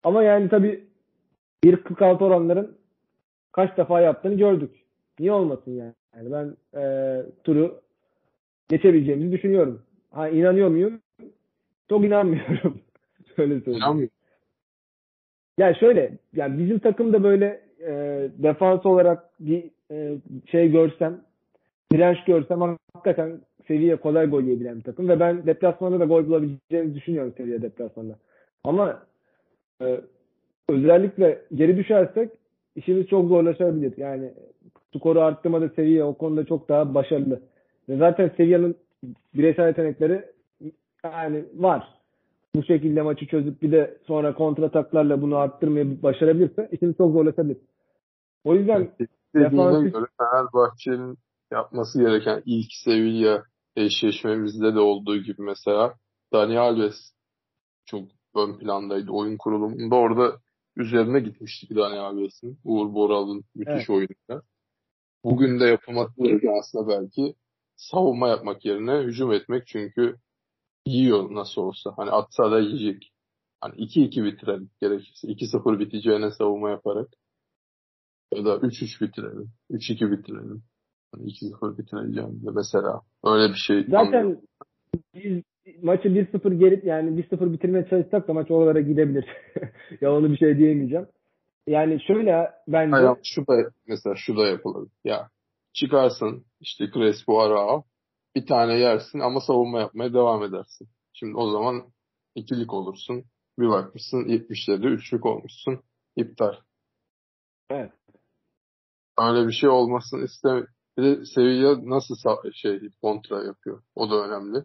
[0.05, 0.85] Ama yani tabii
[1.65, 2.77] 1.46 oranların
[3.53, 4.71] kaç defa yaptığını gördük.
[5.19, 5.95] Niye olmasın yani?
[6.17, 7.81] Yani ben e, turu
[8.69, 9.83] geçebileceğimizi düşünüyorum.
[10.11, 11.01] Ha inanıyor muyum?
[11.89, 12.81] Çok inanmıyorum.
[13.39, 14.11] Öyle söyleyeyim.
[15.59, 17.93] Ya şöyle, yani bizim takımda böyle e,
[18.39, 20.19] defans olarak bir e,
[20.51, 21.21] şey görsem,
[21.93, 22.61] direnç görsem
[22.95, 27.63] hakikaten seviye kolay gol yiyebilen bir takım ve ben deplasmanda da gol bulabileceğimizi düşünüyorum seviye
[27.63, 28.19] deplasmanda.
[28.65, 29.03] Ama
[29.83, 30.01] e,
[30.69, 32.31] özellikle geri düşersek
[32.77, 33.97] işimiz çok zorlaşabilir.
[33.97, 34.33] Yani
[34.97, 37.43] skoru arttırmada seviye o konuda çok daha başarılı.
[37.89, 38.77] Ve zaten seviyenin
[39.35, 40.25] bireysel yetenekleri
[41.05, 41.89] yani var
[42.55, 47.59] bu şekilde maçı çözüp bir de sonra kontrataklarla bunu arttırmayı başarabilirse işini çok zorlaşabilir.
[48.45, 48.91] O yüzden
[49.35, 51.19] Dediğine Defansif- göre Fenerbahçe'nin
[51.51, 53.43] yapması gereken ilk Sevilla
[53.77, 55.95] eşleşmemizde de olduğu gibi mesela
[56.33, 57.13] Dani Alves
[57.87, 58.03] çok
[58.37, 59.97] ön plandaydı oyun kurulumunda.
[59.97, 60.33] Orada
[60.77, 62.59] üzerine gitmiştik Dani Alves'in.
[62.65, 63.91] Uğur Boral'ın müthiş Evet.
[63.91, 64.43] oyunuyla.
[65.25, 67.35] Bugün de yapılması gereken aslında belki
[67.77, 70.17] savunma yapmak yerine hücum etmek çünkü
[70.87, 71.93] yiyor nasıl olsa.
[71.97, 73.13] Hani atsa da yiyecek.
[73.61, 75.29] Hani 2-2 bitirelim gerekirse.
[75.29, 77.09] 2-0 biteceğine savunma yaparak.
[78.35, 79.51] Ya da 3-3 bitirelim.
[79.71, 80.63] 3-2 bitirelim.
[81.15, 83.01] Hani 2-0 bitireceğim de mesela.
[83.25, 84.05] Öyle bir şey anlıyorum.
[84.11, 84.43] zaten
[85.15, 85.43] biz
[85.83, 89.27] maçı 1-0 gelip yani 1-0 bitirmeye çalışsak da maç oralara gidebilir.
[90.01, 91.07] ya onu bir şey diyemeyeceğim.
[91.67, 94.89] Yani şöyle bence Hayır, şu da mesela şu da yapılır.
[95.05, 95.29] Ya
[95.73, 97.85] çıkarsın işte Crespo Arao
[98.37, 100.89] bir tane yersin ama savunma yapmaya devam edersin.
[101.13, 101.83] Şimdi o zaman
[102.35, 103.25] ikilik olursun.
[103.59, 105.81] Bir bakmışsın 70'lerde üçlük olmuşsun.
[106.17, 106.55] İptal.
[107.71, 107.93] evet.
[109.19, 110.75] Öyle bir şey olmasını istemiyorum.
[110.99, 112.15] Bir de Sevilla nasıl
[112.53, 113.83] şey kontra yapıyor.
[113.95, 114.65] O da önemli.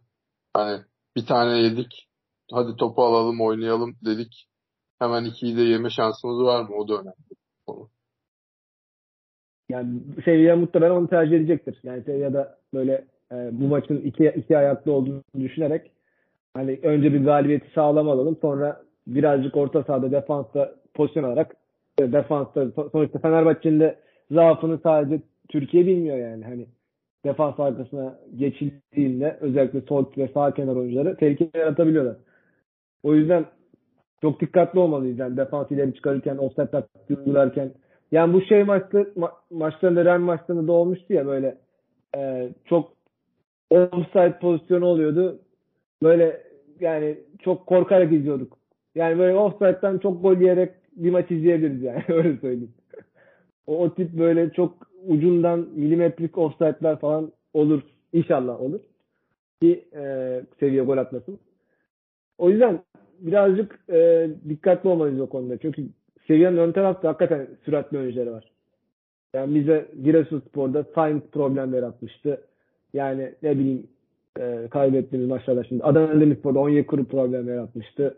[0.58, 0.82] Hani
[1.16, 2.08] bir tane yedik.
[2.52, 4.48] Hadi topu alalım oynayalım dedik.
[5.00, 6.76] Hemen ikiyi de yeme şansımız var mı?
[6.76, 7.88] O da önemli.
[9.70, 11.80] Yani Sevilla muhtemelen onu tercih edecektir.
[11.84, 15.92] Yani Sevilla'da böyle e, bu maçın iki, iki ayaklı olduğunu düşünerek
[16.54, 21.56] hani önce bir galibiyeti sağlam alalım sonra birazcık orta sahada defansta pozisyon alarak
[22.00, 24.00] e, defansta so- sonuçta Fenerbahçe'nin de
[24.32, 26.68] zaafını sadece Türkiye bilmiyor yani hani
[27.26, 32.16] defans arkasına geçildiğinde özellikle sol ve sağ kenar oyuncuları tehlike yaratabiliyorlar.
[33.04, 33.46] O yüzden
[34.22, 37.18] çok dikkatli olmalıyız yani defans ileri çıkarırken, offset taktiği.
[38.12, 41.58] Yani bu şey maçta, ma- maçlarında Ren maçlarında da olmuştu ya böyle
[42.18, 42.94] e, çok
[43.70, 45.40] offside pozisyonu oluyordu.
[46.04, 46.44] Böyle
[46.80, 48.58] yani çok korkarak izliyorduk.
[48.96, 52.74] Yani böyle offside'den çok gol yiyerek bir maç izleyebiliriz yani öyle söyleyeyim.
[53.68, 54.74] O, o tip böyle çok
[55.08, 57.82] ucundan milimetrik offside'ler falan olur.
[58.14, 58.80] İnşallah olur.
[59.62, 61.40] Ki e, seviye gol atmasın.
[62.38, 62.80] O yüzden
[63.20, 65.58] birazcık e, dikkatli olmalıyız o konuda.
[65.58, 65.86] Çünkü
[66.28, 68.52] seviyenin ön tarafta hakikaten süratli oyuncuları var.
[69.34, 72.42] Yani bize Giresunspor'da Sainz problemleri atmıştı.
[72.94, 73.88] Yani ne bileyim
[74.40, 78.18] e, kaybettiğimiz maçlarda şimdi Adana Demirspor'da Onyekuru problem yaratmıştı.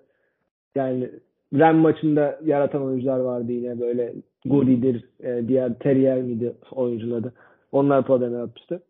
[0.75, 1.09] Yani
[1.53, 4.13] Ren maçında yaratan oyuncular vardı yine böyle
[4.45, 7.33] Godi'dir, e, diğer Terrier miydi oyuncunun adı.
[7.71, 8.83] Onlar problem yaratmıştı.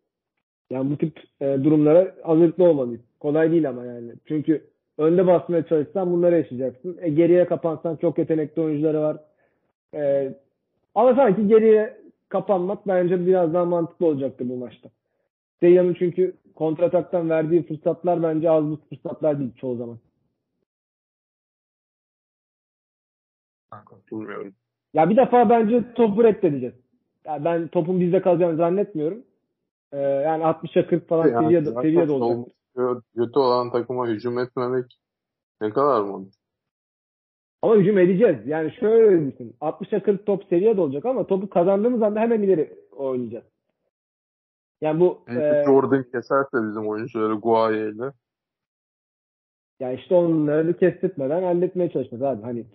[0.70, 3.00] Yani bu tip e, durumlara hazırlıklı olmalıyız.
[3.20, 4.12] Kolay değil ama yani.
[4.26, 4.64] Çünkü
[4.98, 6.98] önde basmaya çalışsan bunları yaşayacaksın.
[7.00, 9.16] E, geriye kapansan çok yetenekli oyuncuları var.
[9.94, 10.34] E,
[10.94, 14.90] ama sanki geriye kapanmak bence biraz daha mantıklı olacaktır bu maçta.
[15.60, 19.98] Seyyan'ın çünkü kontrataktan verdiği fırsatlar bence az bu fırsatlar değil çoğu zaman.
[23.72, 24.54] Ben katılmıyorum.
[24.94, 26.74] Ya bir defa bence topu reddedeceğiz.
[27.24, 29.22] Yani ben topun bizde kalacağını zannetmiyorum.
[29.92, 32.54] Ee, yani 60'a 40 falan Yani seviyede, seviyede olacak.
[33.16, 34.98] Kötü olan takıma hücum etmemek
[35.60, 36.26] ne kadar mı?
[37.62, 38.46] Ama hücum edeceğiz.
[38.46, 39.56] Yani şöyle düşün.
[39.60, 43.44] 60'a 40 top seviyede olacak ama topu kazandığımız anda hemen ileri oynayacağız.
[44.80, 48.12] Yani bu Belki e, Jordan keserse bizim oyuncuları Guaye ile.
[49.80, 52.42] Yani işte onları kestirtmeden halletmeye çalışacağız abi.
[52.42, 52.66] Hani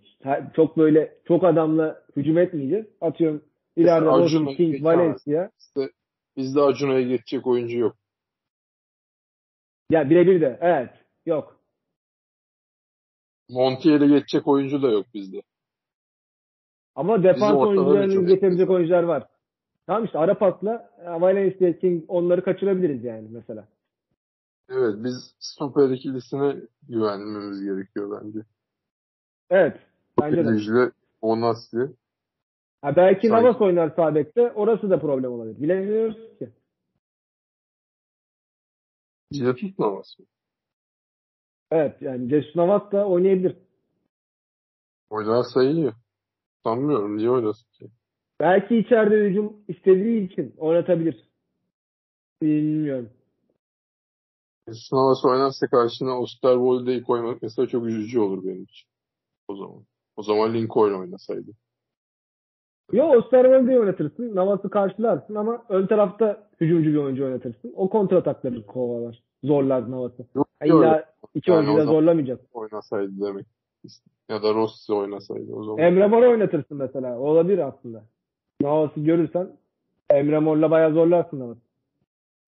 [0.56, 2.86] çok böyle çok adamla hücum etmeyeceğiz.
[3.02, 3.42] Atıyorum
[3.76, 4.84] ileride Rossi, King.
[4.84, 5.50] Valencia.
[5.60, 5.90] İşte
[6.38, 7.96] bizde Acuna'ya geçecek oyuncu yok.
[9.90, 10.58] Ya birebir de.
[10.62, 10.90] Evet.
[11.26, 11.60] Yok.
[13.50, 15.42] Montiel'e geçecek oyuncu da yok bizde.
[16.96, 19.28] Ama defans oyuncularını getirecek oyuncular var.
[19.88, 23.68] Tamam işte ara pasla e, Valencia, King onları kaçırabiliriz yani mesela.
[24.70, 26.56] Evet biz stoper ikilisine
[26.90, 28.40] güvenmemiz gerekiyor bence.
[29.50, 29.80] Evet.
[30.22, 30.92] Bence de.
[31.22, 31.78] Onassi.
[32.82, 34.52] Ha, belki Sanki- Navas oynar sağ bekte.
[34.52, 35.62] Orası da problem olabilir.
[35.62, 36.50] Bilemiyoruz ki.
[39.34, 40.26] Dicle tutmamaz mı?
[41.72, 43.56] Evet yani Jesus Navas da oynayabilir.
[45.10, 45.92] Oynarsa iyi.
[46.64, 47.18] Sanmıyorum.
[47.18, 47.92] Niye oynasın ki?
[48.40, 51.30] Belki içeride hücum istediği için oynatabilir.
[52.42, 53.10] Bilmiyorum.
[54.74, 58.88] Sınavası oynarsa karşına Osterwolde'yi koymak mesela çok üzücü olur benim için.
[59.48, 59.86] O zaman.
[60.16, 61.52] O zaman Lincoln oynasaydı.
[62.92, 64.36] Yo Osterwolde'yi oynatırsın.
[64.36, 67.74] Navas'ı karşılarsın ama ön tarafta hücumcu bir oyuncu oynatırsın.
[67.76, 69.24] O kontratakları kovalar.
[69.44, 70.26] Zorlar Navas'ı.
[70.66, 71.06] İlla
[71.36, 72.42] iki Yani oyuncu da zorlamayacak.
[72.54, 73.46] oynasaydı demek.
[74.30, 75.78] Ya da Rossi oynasaydı o zaman.
[75.78, 77.20] Emre Mor'u oynatırsın mesela.
[77.20, 78.04] O olabilir aslında.
[78.62, 79.58] Navas'ı görürsen
[80.10, 81.62] Emre Mor'la bayağı zorlarsın Navas'ı.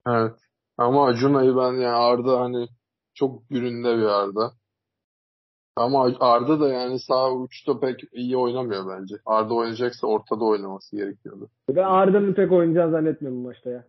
[0.07, 0.47] Evet.
[0.78, 2.68] Ama Acuna'yı ben yani Arda hani
[3.14, 4.52] çok gününde bir Arda.
[5.76, 9.16] Ama Arda da yani sağ uçta pek iyi oynamıyor bence.
[9.26, 11.50] Arda oynayacaksa ortada oynaması gerekiyordu.
[11.70, 13.88] Ben Arda'nın pek oynayacağını zannetmiyorum maçta ya.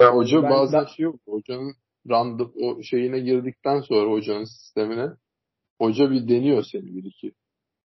[0.00, 1.16] Ya hoca Ben- bazen ben- şey yok.
[1.26, 1.74] Hocanın
[2.10, 5.08] randı, o şeyine girdikten sonra hocanın sistemine
[5.80, 7.32] hoca bir deniyor seni bir iki.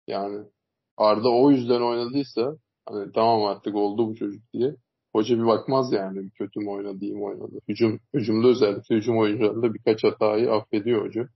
[0.06, 0.46] Yani
[0.96, 2.56] Arda o yüzden oynadıysa
[2.88, 4.76] hani tamam artık oldu bu çocuk diye.
[5.18, 7.60] Hoca bir bakmaz yani kötü mü oynadı, iyi mi oynadı.
[7.68, 11.28] Hücum, hücumda özellikle hücum oyuncularında birkaç hatayı affediyor hoca.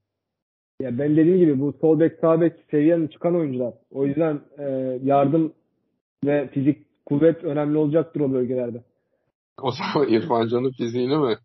[0.81, 3.73] Ya ben dediğim gibi bu sol bek sağ bek seviyenin çıkan oyuncular.
[3.91, 4.63] O yüzden e,
[5.03, 5.53] yardım
[6.25, 8.83] ve fizik kuvvet önemli olacaktır o bölgelerde.
[9.61, 11.35] O zaman İrfan Can'ın fiziğini mi?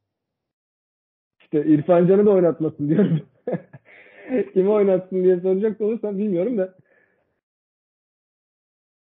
[1.41, 3.21] İşte İrfan Can'ı da oynatmasın diyorum.
[4.55, 6.75] Kimi oynatsın diye soracak olursan bilmiyorum da.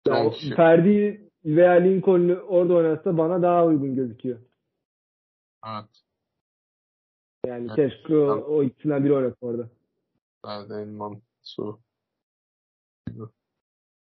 [0.07, 0.55] Ya, Son o kişi.
[0.55, 4.39] Ferdi veya Lincoln'u orada oynatsa bana daha uygun gözüküyor.
[5.68, 5.89] Evet.
[7.48, 7.76] Yani Evet.
[7.76, 9.70] keşke o, o ikisinden biri oynatsa orada.
[10.46, 11.80] Nerede en mantıklısı o.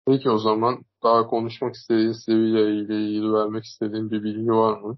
[0.08, 4.98] Peki o zaman daha konuşmak istediğin Sevilla ile ilgili vermek istediğin bir bilgi var mı?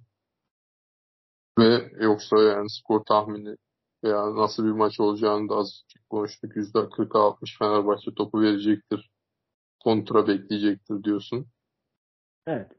[1.60, 3.56] Ve yoksa yani skor tahmini
[4.04, 6.56] veya nasıl bir maç olacağını da az çok konuştuk.
[6.56, 9.12] %40'a 60 Fenerbahçe topu verecektir.
[9.84, 11.48] Kontra bekleyecektir diyorsun.
[12.48, 12.72] Evet.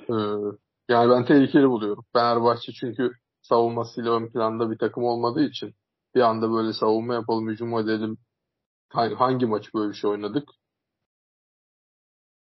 [0.00, 0.14] Ee,
[0.88, 2.04] yani ben tehlikeli buluyorum.
[2.12, 3.10] Fenerbahçe çünkü
[3.42, 5.74] savunmasıyla ön planda bir takım olmadığı için
[6.14, 8.18] bir anda böyle savunma yapalım, hücum edelim.
[8.88, 10.48] Hangi, hangi maç böyle bir şey oynadık?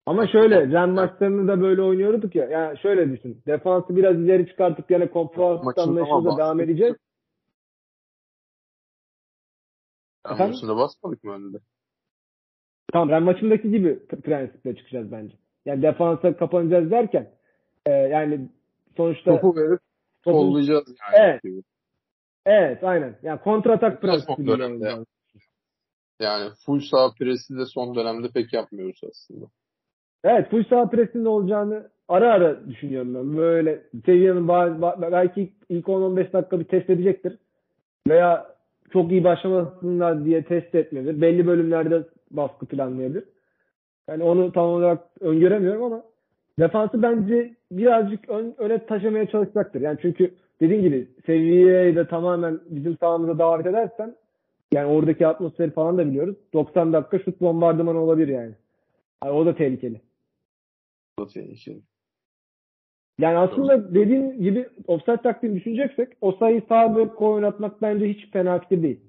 [0.06, 2.44] Ama şöyle Ren maçlarını da böyle oynuyorduk ya.
[2.44, 3.42] Yani şöyle düşün.
[3.46, 6.96] Defansı biraz ileri çıkartıp yani ama anlayışımıza devam edeceğiz.
[10.50, 11.58] Üstüne basmadık mı önünde?
[12.92, 15.36] Tamam Ren maçındaki gibi prensiple çıkacağız bence.
[15.66, 17.30] Yani defansa kapanacağız derken
[17.86, 18.48] e, yani
[18.96, 19.80] sonuçta Topu verip
[20.24, 21.40] topu- kollayacağız yani.
[21.44, 21.64] Evet.
[22.46, 23.16] Evet aynen.
[23.22, 25.06] Yani kontratak dönemde oynayacağız.
[26.20, 29.46] Yani full sağ presi de son dönemde pek yapmıyoruz aslında.
[30.24, 33.36] Evet full saha presinde olacağını ara ara düşünüyorum ben.
[33.36, 34.48] Böyle seviyenin
[35.12, 37.38] belki ilk 10-15 dakika bir test edecektir.
[38.08, 38.56] Veya
[38.92, 41.20] çok iyi başlamasınlar diye test etmedir.
[41.20, 43.24] Belli bölümlerde baskı planlayabilir.
[44.08, 46.02] Yani onu tam olarak öngöremiyorum ama
[46.58, 49.80] defansı bence birazcık ön, öne taşımaya çalışacaktır.
[49.80, 54.14] Yani çünkü dediğim gibi seviyeyi de tamamen bizim sahamıza davet edersen
[54.72, 56.36] yani oradaki atmosferi falan da biliyoruz.
[56.52, 58.54] 90 dakika şut bombardımanı olabilir yani.
[59.24, 60.00] yani o da tehlikeli.
[61.18, 61.80] Da tehlikeli.
[63.18, 68.58] Yani aslında dediğin gibi offside taktiğini düşüneceksek o sayıyı sağ bek oynatmak bence hiç fena
[68.58, 69.00] fikir değil.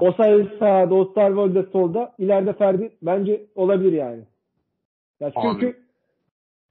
[0.00, 4.22] O sayı sağda, Osterwolde solda, ileride Ferdi bence olabilir yani.
[5.20, 5.76] Ya çünkü Abi.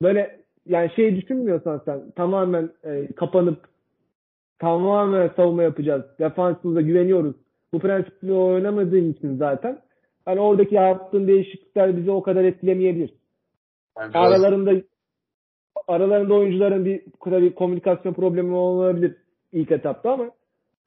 [0.02, 3.60] böyle yani şey düşünmüyorsan sen tamamen e, kapanıp
[4.60, 6.06] tamamen savunma yapacağız.
[6.20, 7.36] Defansımıza güveniyoruz.
[7.74, 9.82] Bu prensiple oynamadığın için zaten
[10.26, 13.14] hani oradaki yaptığın değişiklikler bizi o kadar etkilemeyebilir.
[13.98, 14.72] Yani biraz Aralarında
[15.88, 19.16] aralarında oyuncuların bir tabii komünikasyon problemi olabilir
[19.52, 20.32] ilk etapta ama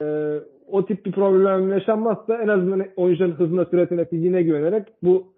[0.03, 0.39] e,
[0.69, 5.35] o tip bir problem yaşanmazsa en azından oyuncuların hızına, süratine, fiziğine güvenerek bu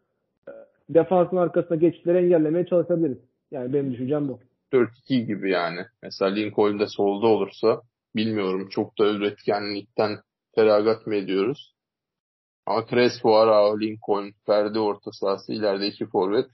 [0.48, 0.52] e,
[0.88, 3.18] defansın arkasına geçişleri engellemeye çalışabiliriz.
[3.50, 4.38] Yani benim düşüncem bu.
[4.72, 5.80] 4-2 gibi yani.
[6.02, 7.80] Mesela Lincoln de solda olursa
[8.16, 10.10] bilmiyorum çok da üretkenlikten
[10.54, 11.74] feragat mı ediyoruz?
[12.66, 16.46] Ama Crespo, Arao, Lincoln, Ferdi orta sahası, ileride iki forvet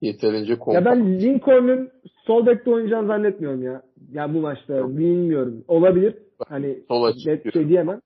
[0.00, 0.86] yeterince Ya kompakt.
[0.86, 1.90] ben Lincoln'un
[2.26, 3.82] sol bekte oynayacağını zannetmiyorum ya.
[4.12, 5.64] Ya bu maçta bilmiyorum.
[5.68, 6.14] Olabilir.
[6.48, 7.52] Hani Sol açık net diyor.
[7.52, 8.00] şey diyemem.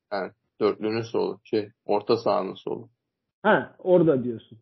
[0.60, 1.38] Dörtlünün solu.
[1.44, 2.88] Şey, orta sahanın solu.
[3.42, 4.58] Ha orada diyorsun.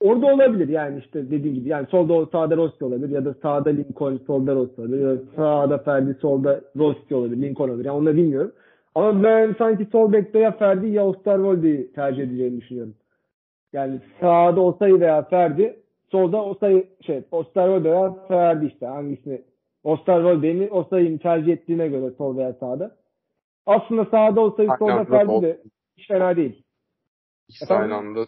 [0.00, 4.16] Orada olabilir yani işte dediğim gibi yani solda sağda Rossi olabilir ya da sağda Lincoln
[4.26, 8.16] solda Rossi olabilir ya da sağda Ferdi solda Rossi olabilir Lincoln olabilir yani onu da
[8.16, 8.52] bilmiyorum.
[8.94, 12.94] Ama ben sanki sol bekte ya Ferdi ya Osterwolde'yi tercih edeceğini düşünüyorum.
[13.72, 15.76] Yani sağda Osayi veya Ferdi
[16.10, 19.42] solda Osayi şey Osterwolde veya Ferdi işte hangisini
[19.86, 22.96] Osterwolde'yi Osayi'ni tercih ettiğine göre sol veya sağda.
[23.66, 25.62] Aslında sağda Aynı solda sol- de
[25.96, 26.64] hiç fena değil.
[27.48, 28.26] İkisi aynı anda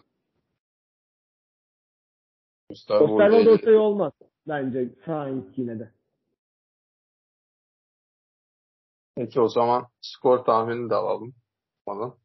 [2.69, 4.13] Osterwolde olmaz
[4.47, 5.91] bence sağ yine de.
[9.15, 11.33] Peki o zaman skor tahmini de alalım.
[11.85, 12.15] Falan.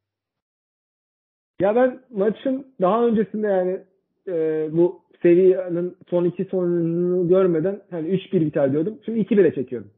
[1.59, 3.85] Ya ben maçın daha öncesinde yani
[4.27, 8.99] e, bu serinin son iki sonunu görmeden hani 3-1 biter diyordum.
[9.05, 9.91] Şimdi 2-1'e çekiyorum.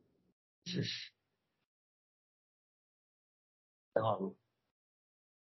[3.93, 4.33] Tamam.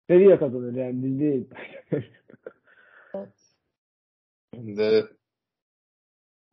[0.10, 1.50] Seviye kazanır yani biz değil.
[4.54, 5.08] De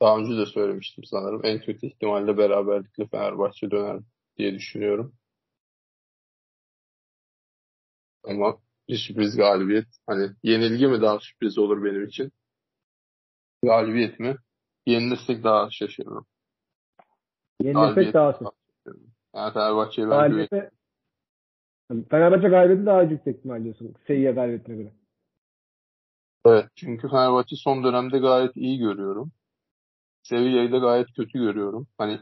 [0.00, 1.40] daha önce de söylemiştim sanırım.
[1.44, 4.00] En kötü ihtimalle beraberlikle Fenerbahçe döner
[4.38, 5.14] diye düşünüyorum.
[8.24, 8.58] Ama
[8.88, 9.86] bir sürpriz galibiyet.
[10.06, 12.32] Hani yenilgi mi daha sürpriz olur benim için?
[13.64, 14.36] Galibiyet mi?
[14.86, 16.26] Yenilirsek daha şaşırırım.
[17.62, 18.54] Yenilirsek daha çok.
[19.34, 20.16] Yani Fenerbahçe'ye ben.
[20.16, 20.70] Galibiyete
[22.10, 23.94] Fenerbahçe galibiyeti daha yüksek ihtimal diyorsun.
[24.06, 24.92] Seviye galibiyetine göre.
[26.46, 29.32] Evet, çünkü Fenerbahçe son dönemde gayet iyi görüyorum.
[30.22, 31.88] Sevilla'yı da gayet kötü görüyorum.
[31.98, 32.20] Hani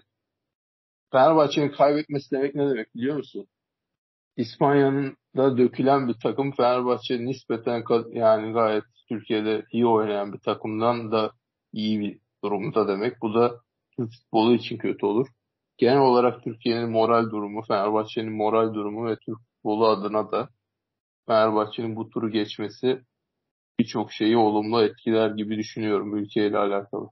[1.12, 3.47] Fenerbahçe'nin kaybetmesi demek ne demek biliyor musun?
[4.36, 11.33] İspanya'nın da dökülen bir takım Fenerbahçe nispeten yani gayet Türkiye'de iyi oynayan bir takımdan da
[11.72, 13.22] iyi bir durumda demek.
[13.22, 13.61] Bu da
[13.97, 15.26] Türk futbolu için kötü olur.
[15.78, 20.49] Genel olarak Türkiye'nin moral durumu, Fenerbahçe'nin moral durumu ve Türk futbolu adına da
[21.26, 23.01] Fenerbahçe'nin bu turu geçmesi
[23.78, 27.09] birçok şeyi olumlu etkiler gibi düşünüyorum ülkeyle alakalı.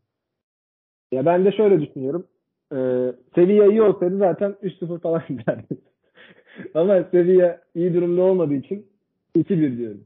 [1.13, 2.27] Ya ben de şöyle düşünüyorum.
[2.73, 5.81] Ee, seviye iyi olsaydı zaten 3-0 falan giderdi.
[6.75, 8.87] Ama seviye iyi durumda olmadığı için
[9.37, 10.05] 2-1 diyorum.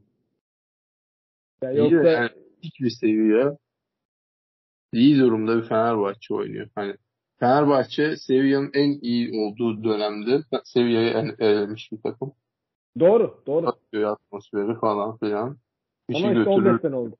[1.61, 2.29] Ya İyi de yoksa yani
[2.63, 3.57] hiçbir seviye
[4.93, 6.67] iyi durumda bir Fenerbahçe oynuyor.
[6.75, 6.95] Hani
[7.39, 12.33] Fenerbahçe Sevilla'nın en iyi olduğu dönemde Sevilla'yı elemiş bir takım.
[12.99, 13.67] doğru, doğru.
[13.67, 15.57] Atıyor atmosferi falan filan.
[16.09, 16.69] Bir Ama şey işte götürür.
[16.69, 17.15] 15 sene oldu.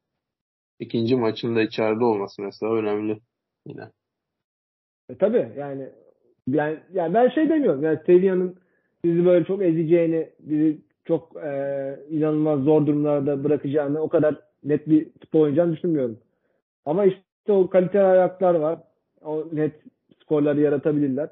[0.79, 3.19] İkinci maçında içeride olması mesela önemli
[3.65, 3.91] yine.
[5.09, 5.89] E, tabii yani
[6.47, 7.83] yani, yani ben şey demiyorum.
[7.83, 8.59] Yani Sevilla'nın
[9.05, 15.09] bizi böyle çok ezeceğini, bizi çok e, inanılmaz zor durumlarda bırakacağını o kadar net bir
[15.21, 16.19] futbol oynayacağını düşünmüyorum.
[16.85, 18.79] Ama işte o kaliteli ayaklar var.
[19.21, 19.73] O net
[20.21, 21.29] skorları yaratabilirler.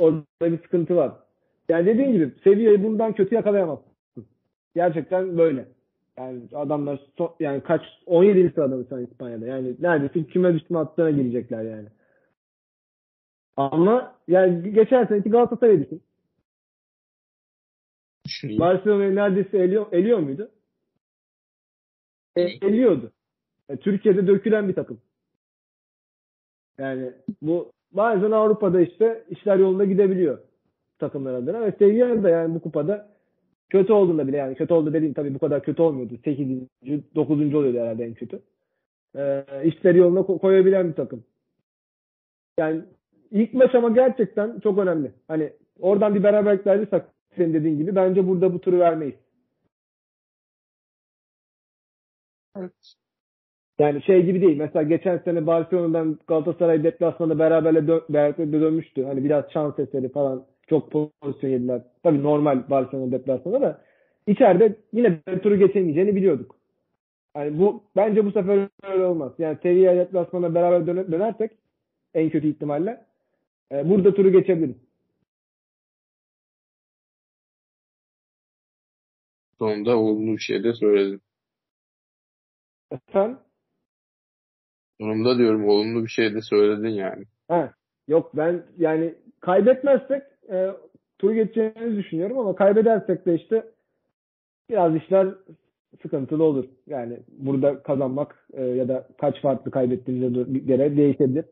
[0.00, 1.12] Orada bir sıkıntı var.
[1.68, 4.26] Yani dediğim gibi Sevilla'yı bundan kötü yakalayamazsın.
[4.74, 5.64] Gerçekten böyle.
[6.18, 8.52] Yani adamlar so- yani kaç 17.
[8.54, 9.46] sırada mı İspanya'da.
[9.46, 11.88] Yani neredeyse küme düşme hattına girecekler yani.
[13.56, 16.02] Ama yani geçen seneki Galatasaray'ı düşün.
[18.24, 18.60] Düşüneyim.
[18.60, 20.50] Barcelona'yı neredeyse eliyor, eliyor muydu?
[22.36, 23.12] E, eliyordu.
[23.68, 25.00] Yani Türkiye'de dökülen bir takım.
[26.78, 27.12] Yani
[27.42, 30.38] bu bazen Avrupa'da işte işler yolunda gidebiliyor
[30.98, 33.08] takımlar adına ve Sevilla da yani bu kupada
[33.70, 36.14] kötü olduğunda bile yani kötü oldu dediğim tabii bu kadar kötü olmuyordu.
[36.24, 36.48] 8.
[37.14, 37.54] 9.
[37.54, 38.42] oluyordu herhalde en kötü.
[39.16, 41.24] Ee, işleri yoluna ko- koyabilen bir takım.
[42.58, 42.82] Yani
[43.30, 45.12] ilk maç ama gerçekten çok önemli.
[45.28, 49.14] Hani oradan bir beraberlik alırsak senin dediğin gibi bence burada bu turu vermeyiz.
[52.56, 52.94] Evet.
[53.78, 54.56] Yani şey gibi değil.
[54.56, 59.04] Mesela geçen sene Barcelona'dan Galatasaray deplasmanında beraberle dö- beraberlikle dönmüştü.
[59.04, 60.46] Hani biraz şans eseri falan.
[60.68, 61.82] Çok pozisyon yediler.
[62.02, 63.80] Tabii normal Barcelona deplasmanında da
[64.26, 66.56] içeride yine de turu geçemeyeceğini biliyorduk.
[67.36, 69.32] Yani bu bence bu sefer öyle olmaz.
[69.38, 71.50] Yani Sevilla deplasmanına beraber döne- dönersek
[72.14, 73.04] en kötü ihtimalle
[73.72, 74.76] e, burada turu geçebiliriz.
[79.58, 81.20] Sonunda olumlu bir şey de söyledin.
[83.12, 83.38] Sen?
[85.00, 87.24] Sonunda diyorum olumlu bir şey de söyledin yani.
[87.48, 87.74] Ha,
[88.08, 90.70] yok ben yani kaybetmezsek e,
[91.18, 93.64] turu geçeceğimizi düşünüyorum ama kaybedersek de işte
[94.70, 95.34] biraz işler
[96.02, 96.64] sıkıntılı olur.
[96.86, 101.44] Yani burada kazanmak e, ya da kaç farklı kaybettiğimize göre değişebilir.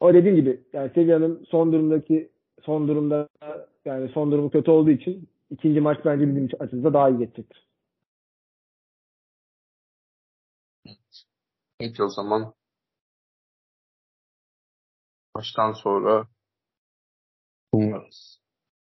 [0.00, 2.28] O dediğim gibi yani Sevilla'nın son durumdaki
[2.62, 3.28] son durumda
[3.84, 7.68] yani son durumu kötü olduğu için ikinci maç bence bizim açımızda daha iyi geçecektir.
[11.78, 12.54] Peki o zaman
[15.34, 16.26] maçtan sonra
[17.72, 18.40] umarız.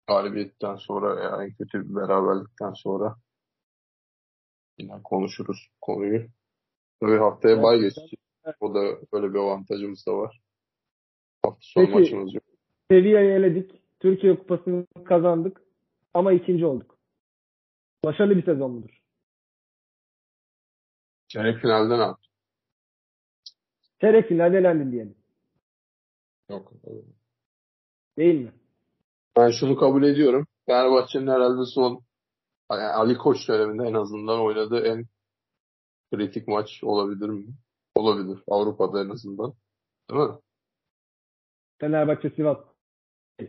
[0.07, 3.17] Galibiyetten sonra veya en kötü bir beraberlikten sonra
[4.79, 6.27] yine konuşuruz konuyu.
[7.01, 8.21] Tabii haftaya bay geçecek.
[8.61, 8.81] O da
[9.13, 10.41] böyle bir avantajımız da var.
[11.43, 11.99] Hafta sonu Peki.
[11.99, 12.45] maçımız yok.
[12.91, 13.83] Sevilla'yı eledik.
[14.01, 15.63] Türkiye Kupası'nı kazandık.
[16.15, 16.99] Ama ikinci olduk.
[18.05, 19.01] Başarılı bir sezon mudur?
[21.29, 22.31] Çeyrek finalde ne yaptık?
[24.01, 25.17] Çeyrek finalde elendin diyelim.
[26.49, 26.73] Yok.
[28.19, 28.53] Değil mi?
[29.37, 30.47] Ben şunu kabul ediyorum.
[30.67, 32.03] Fenerbahçe'nin herhalde son
[32.69, 35.07] Ali Koç döneminde en azından oynadığı en
[36.13, 37.47] kritik maç olabilir mi?
[37.95, 38.43] Olabilir.
[38.49, 39.55] Avrupa'da en azından.
[40.11, 40.35] Değil mi?
[41.81, 42.59] Fenerbahçe Sivas.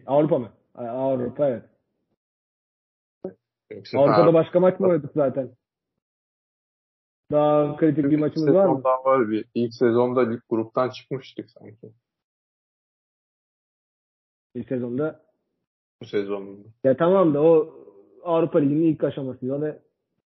[0.06, 0.54] Avrupa mı?
[0.76, 1.71] Avrupa evet.
[3.76, 5.52] Yoksa Avrupa'da Fener- başka maç mı oynadık zaten?
[7.32, 8.76] Daha kritik bir İlk maçımız var mı?
[8.76, 9.46] sezonda var bir.
[9.56, 11.94] İlk sezonda lig gruptan çıkmıştık sanki.
[14.56, 15.22] Bir sezonda.
[16.02, 16.68] Bu sezonunda.
[16.84, 17.76] Ya tamam da o
[18.24, 19.54] Avrupa Ligi'nin ilk aşamasıydı.
[19.54, 19.80] O da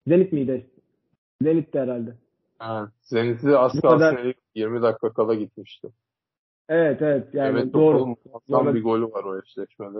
[0.06, 0.70] Zenit miydi?
[1.42, 2.16] Zenit'ti herhalde.
[2.62, 2.88] Evet.
[3.02, 5.88] Zenit'i az kalsın kadar- 20 dakika kala gitmişti.
[6.68, 8.16] Evet evet yani evet doğru.
[8.50, 8.74] Doğru.
[8.74, 9.98] bir golü var o eşleşmede.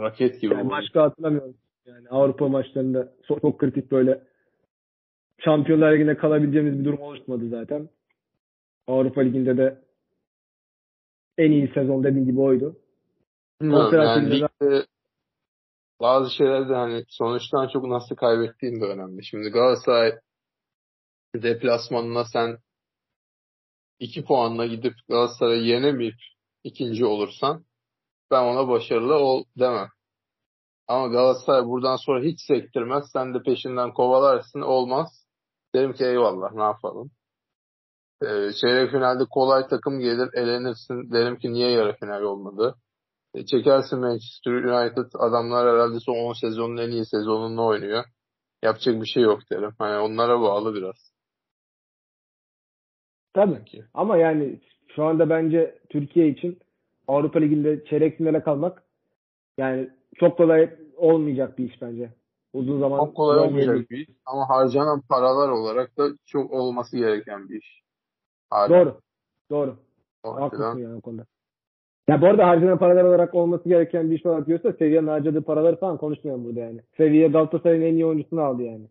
[0.00, 0.54] Raket gibi.
[0.54, 1.54] Yani başka hatırlamıyorum.
[1.86, 4.22] Yani Avrupa maçlarında çok, çok kritik böyle
[5.44, 7.88] Şampiyonlar Ligi'nde kalabileceğimiz bir durum oluşmadı zaten.
[8.86, 9.82] Avrupa Ligi'nde de
[11.38, 12.76] en iyi sezon dediğim gibi oydu.
[13.60, 14.86] Konferans yani ligde
[16.00, 19.24] bazı şeyler de hani sonuçtan çok nasıl kaybettiğin de önemli.
[19.24, 20.12] Şimdi Galatasaray
[21.34, 22.58] deplasmanına sen
[23.98, 26.18] 2 puanla gidip Galatasaray'ı yenemeyip
[26.64, 27.64] ikinci olursan
[28.30, 29.88] ben ona başarılı ol demem.
[30.88, 33.04] Ama Galatasaray buradan sonra hiç sektirmez.
[33.12, 34.60] Sen de peşinden kovalarsın.
[34.60, 35.26] Olmaz.
[35.74, 37.10] Derim ki eyvallah ne yapalım.
[38.22, 41.12] Ee, çeyrek finalde kolay takım gelir elenirsin.
[41.12, 42.74] Derim ki niye yarı final olmadı.
[43.34, 48.04] E, çekersin Manchester United adamlar herhalde son 10 sezonun en iyi sezonunu oynuyor.
[48.62, 49.72] Yapacak bir şey yok derim.
[49.78, 51.12] Hani onlara bağlı biraz.
[53.34, 53.64] tabii.
[53.64, 53.84] Ki.
[53.94, 54.60] Ama yani
[54.94, 56.58] şu anda bence Türkiye için
[57.08, 58.82] Avrupa Ligi'nde çeyrek finale kalmak
[59.58, 62.12] yani çok kolay olmayacak bir iş bence.
[62.52, 64.08] Uzun zaman Çok kolay olmayacak bir- iş.
[64.26, 67.82] Ama harcanan paralar olarak da çok olması gereken bir iş.
[68.50, 68.68] Hala.
[68.68, 69.00] Doğru.
[69.50, 69.76] Doğru.
[70.24, 71.26] O Haklısın yani o konuda.
[72.08, 75.76] Ya bu arada harcanan paralar olarak olması gereken bir iş olarak diyorsa Sevilla'nın harcadığı paraları
[75.76, 76.80] falan konuşmuyorum burada yani.
[76.96, 78.88] Sevilla Galatasaray'ın en iyi oyuncusunu aldı yani.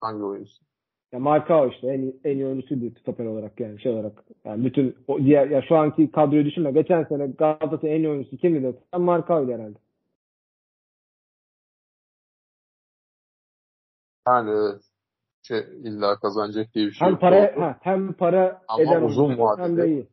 [0.00, 0.65] Hangi oyuncusu?
[1.12, 4.24] Ya Marcao işte en en iyi oyuncusuydu stoper olarak yani şey olarak.
[4.44, 6.72] Yani bütün o diğer ya şu anki kadroyu düşünme.
[6.72, 9.78] Geçen sene Galatasaray'ın en iyi oyuncusu kimdi dersen Marcao'ydu herhalde.
[14.28, 14.78] Yani.
[15.42, 17.20] Şey, illa kazanacak diye bir şey Hem yok.
[17.20, 20.08] para ha, hem para Ama eden uzun oyuncu, hem de vadede- iyi.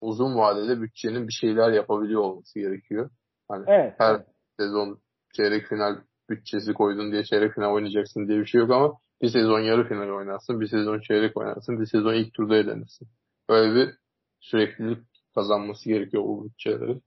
[0.00, 3.10] Uzun vadede bütçenin bir şeyler yapabiliyor olması gerekiyor.
[3.48, 3.94] Hani Evet.
[3.98, 4.20] her
[4.60, 4.98] sezon
[5.36, 5.96] çeyrek final
[6.30, 10.08] bütçesi koydun diye çeyrek final oynayacaksın diye bir şey yok ama bir sezon yarı final
[10.10, 13.08] oynarsın, bir sezon çeyrek oynarsın, bir sezon ilk turda elenirsin.
[13.48, 13.94] Böyle bir
[14.40, 14.98] süreklilik
[15.34, 17.02] kazanması gerekiyor bu bütçelerin.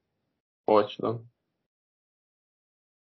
[0.67, 1.21] o açıdan.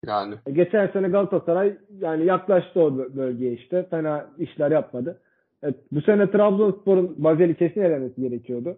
[0.05, 3.87] Yani E, Geçen sene Galatasaray yani yaklaştı o bö- bölgeye işte.
[3.89, 5.21] Fena işler yapmadı.
[5.63, 8.77] Evet, bu sene Trabzonspor'un Bazel'i kesin elemesi gerekiyordu.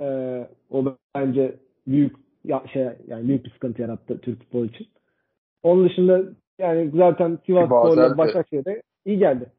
[0.00, 1.56] Ee, o bence
[1.86, 4.86] büyük ya, şey yani büyük bir sıkıntı yarattı Türk futbolu için.
[5.62, 6.22] Onun dışında
[6.58, 9.52] yani zaten Sivas Spor'la de- Başakşehir'de iyi geldi.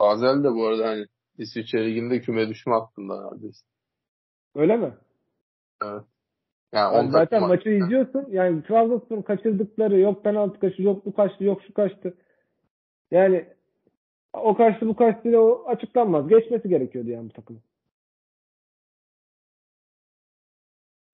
[0.00, 1.06] Basel de bu arada hani
[1.38, 3.66] İsviçre Ligi'nde küme düşme hattında neredeyse.
[4.54, 4.94] Öyle mi?
[5.82, 6.02] Yani
[6.74, 8.26] Yani on zaten takım maçı izliyorsun.
[8.30, 12.16] Yani Trabzonspor'un kaçırdıkları yok penaltı kaçtı, yok bu kaçtı, yok şu kaçtı.
[13.10, 13.48] Yani
[14.32, 16.28] o kaçtı bu kaçtı da o açıklanmaz.
[16.28, 17.62] Geçmesi gerekiyordu yani bu takımın.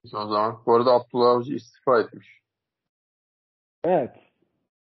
[0.05, 0.63] O zaman.
[0.67, 2.41] Bu arada Abdullah Avcı istifa etmiş.
[3.85, 4.17] Evet.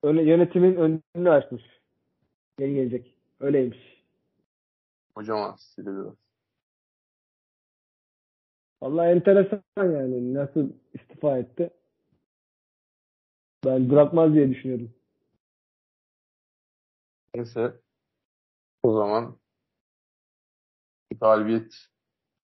[0.04, 1.73] Öyle yönetimin önünü açmış.
[2.60, 3.16] Yeni gelecek.
[3.40, 4.04] Öyleymiş.
[5.16, 6.14] Kocaman stili biraz.
[8.82, 10.34] Vallahi enteresan yani.
[10.34, 11.70] Nasıl istifa etti?
[13.66, 14.94] Ben bırakmaz diye düşünüyordum.
[17.36, 17.74] Neyse.
[18.84, 19.38] O zaman
[21.22, 21.74] galibiyet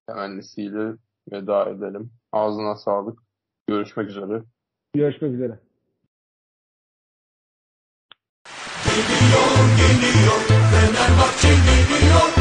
[0.07, 0.95] temennisiyle
[1.31, 2.11] veda edelim.
[2.31, 3.19] Ağzına sağlık.
[3.67, 4.43] Görüşmek üzere.
[4.93, 5.59] Görüşmek üzere.
[8.99, 10.39] Geliyor geliyor
[10.71, 12.38] Fenerbahçe geliyor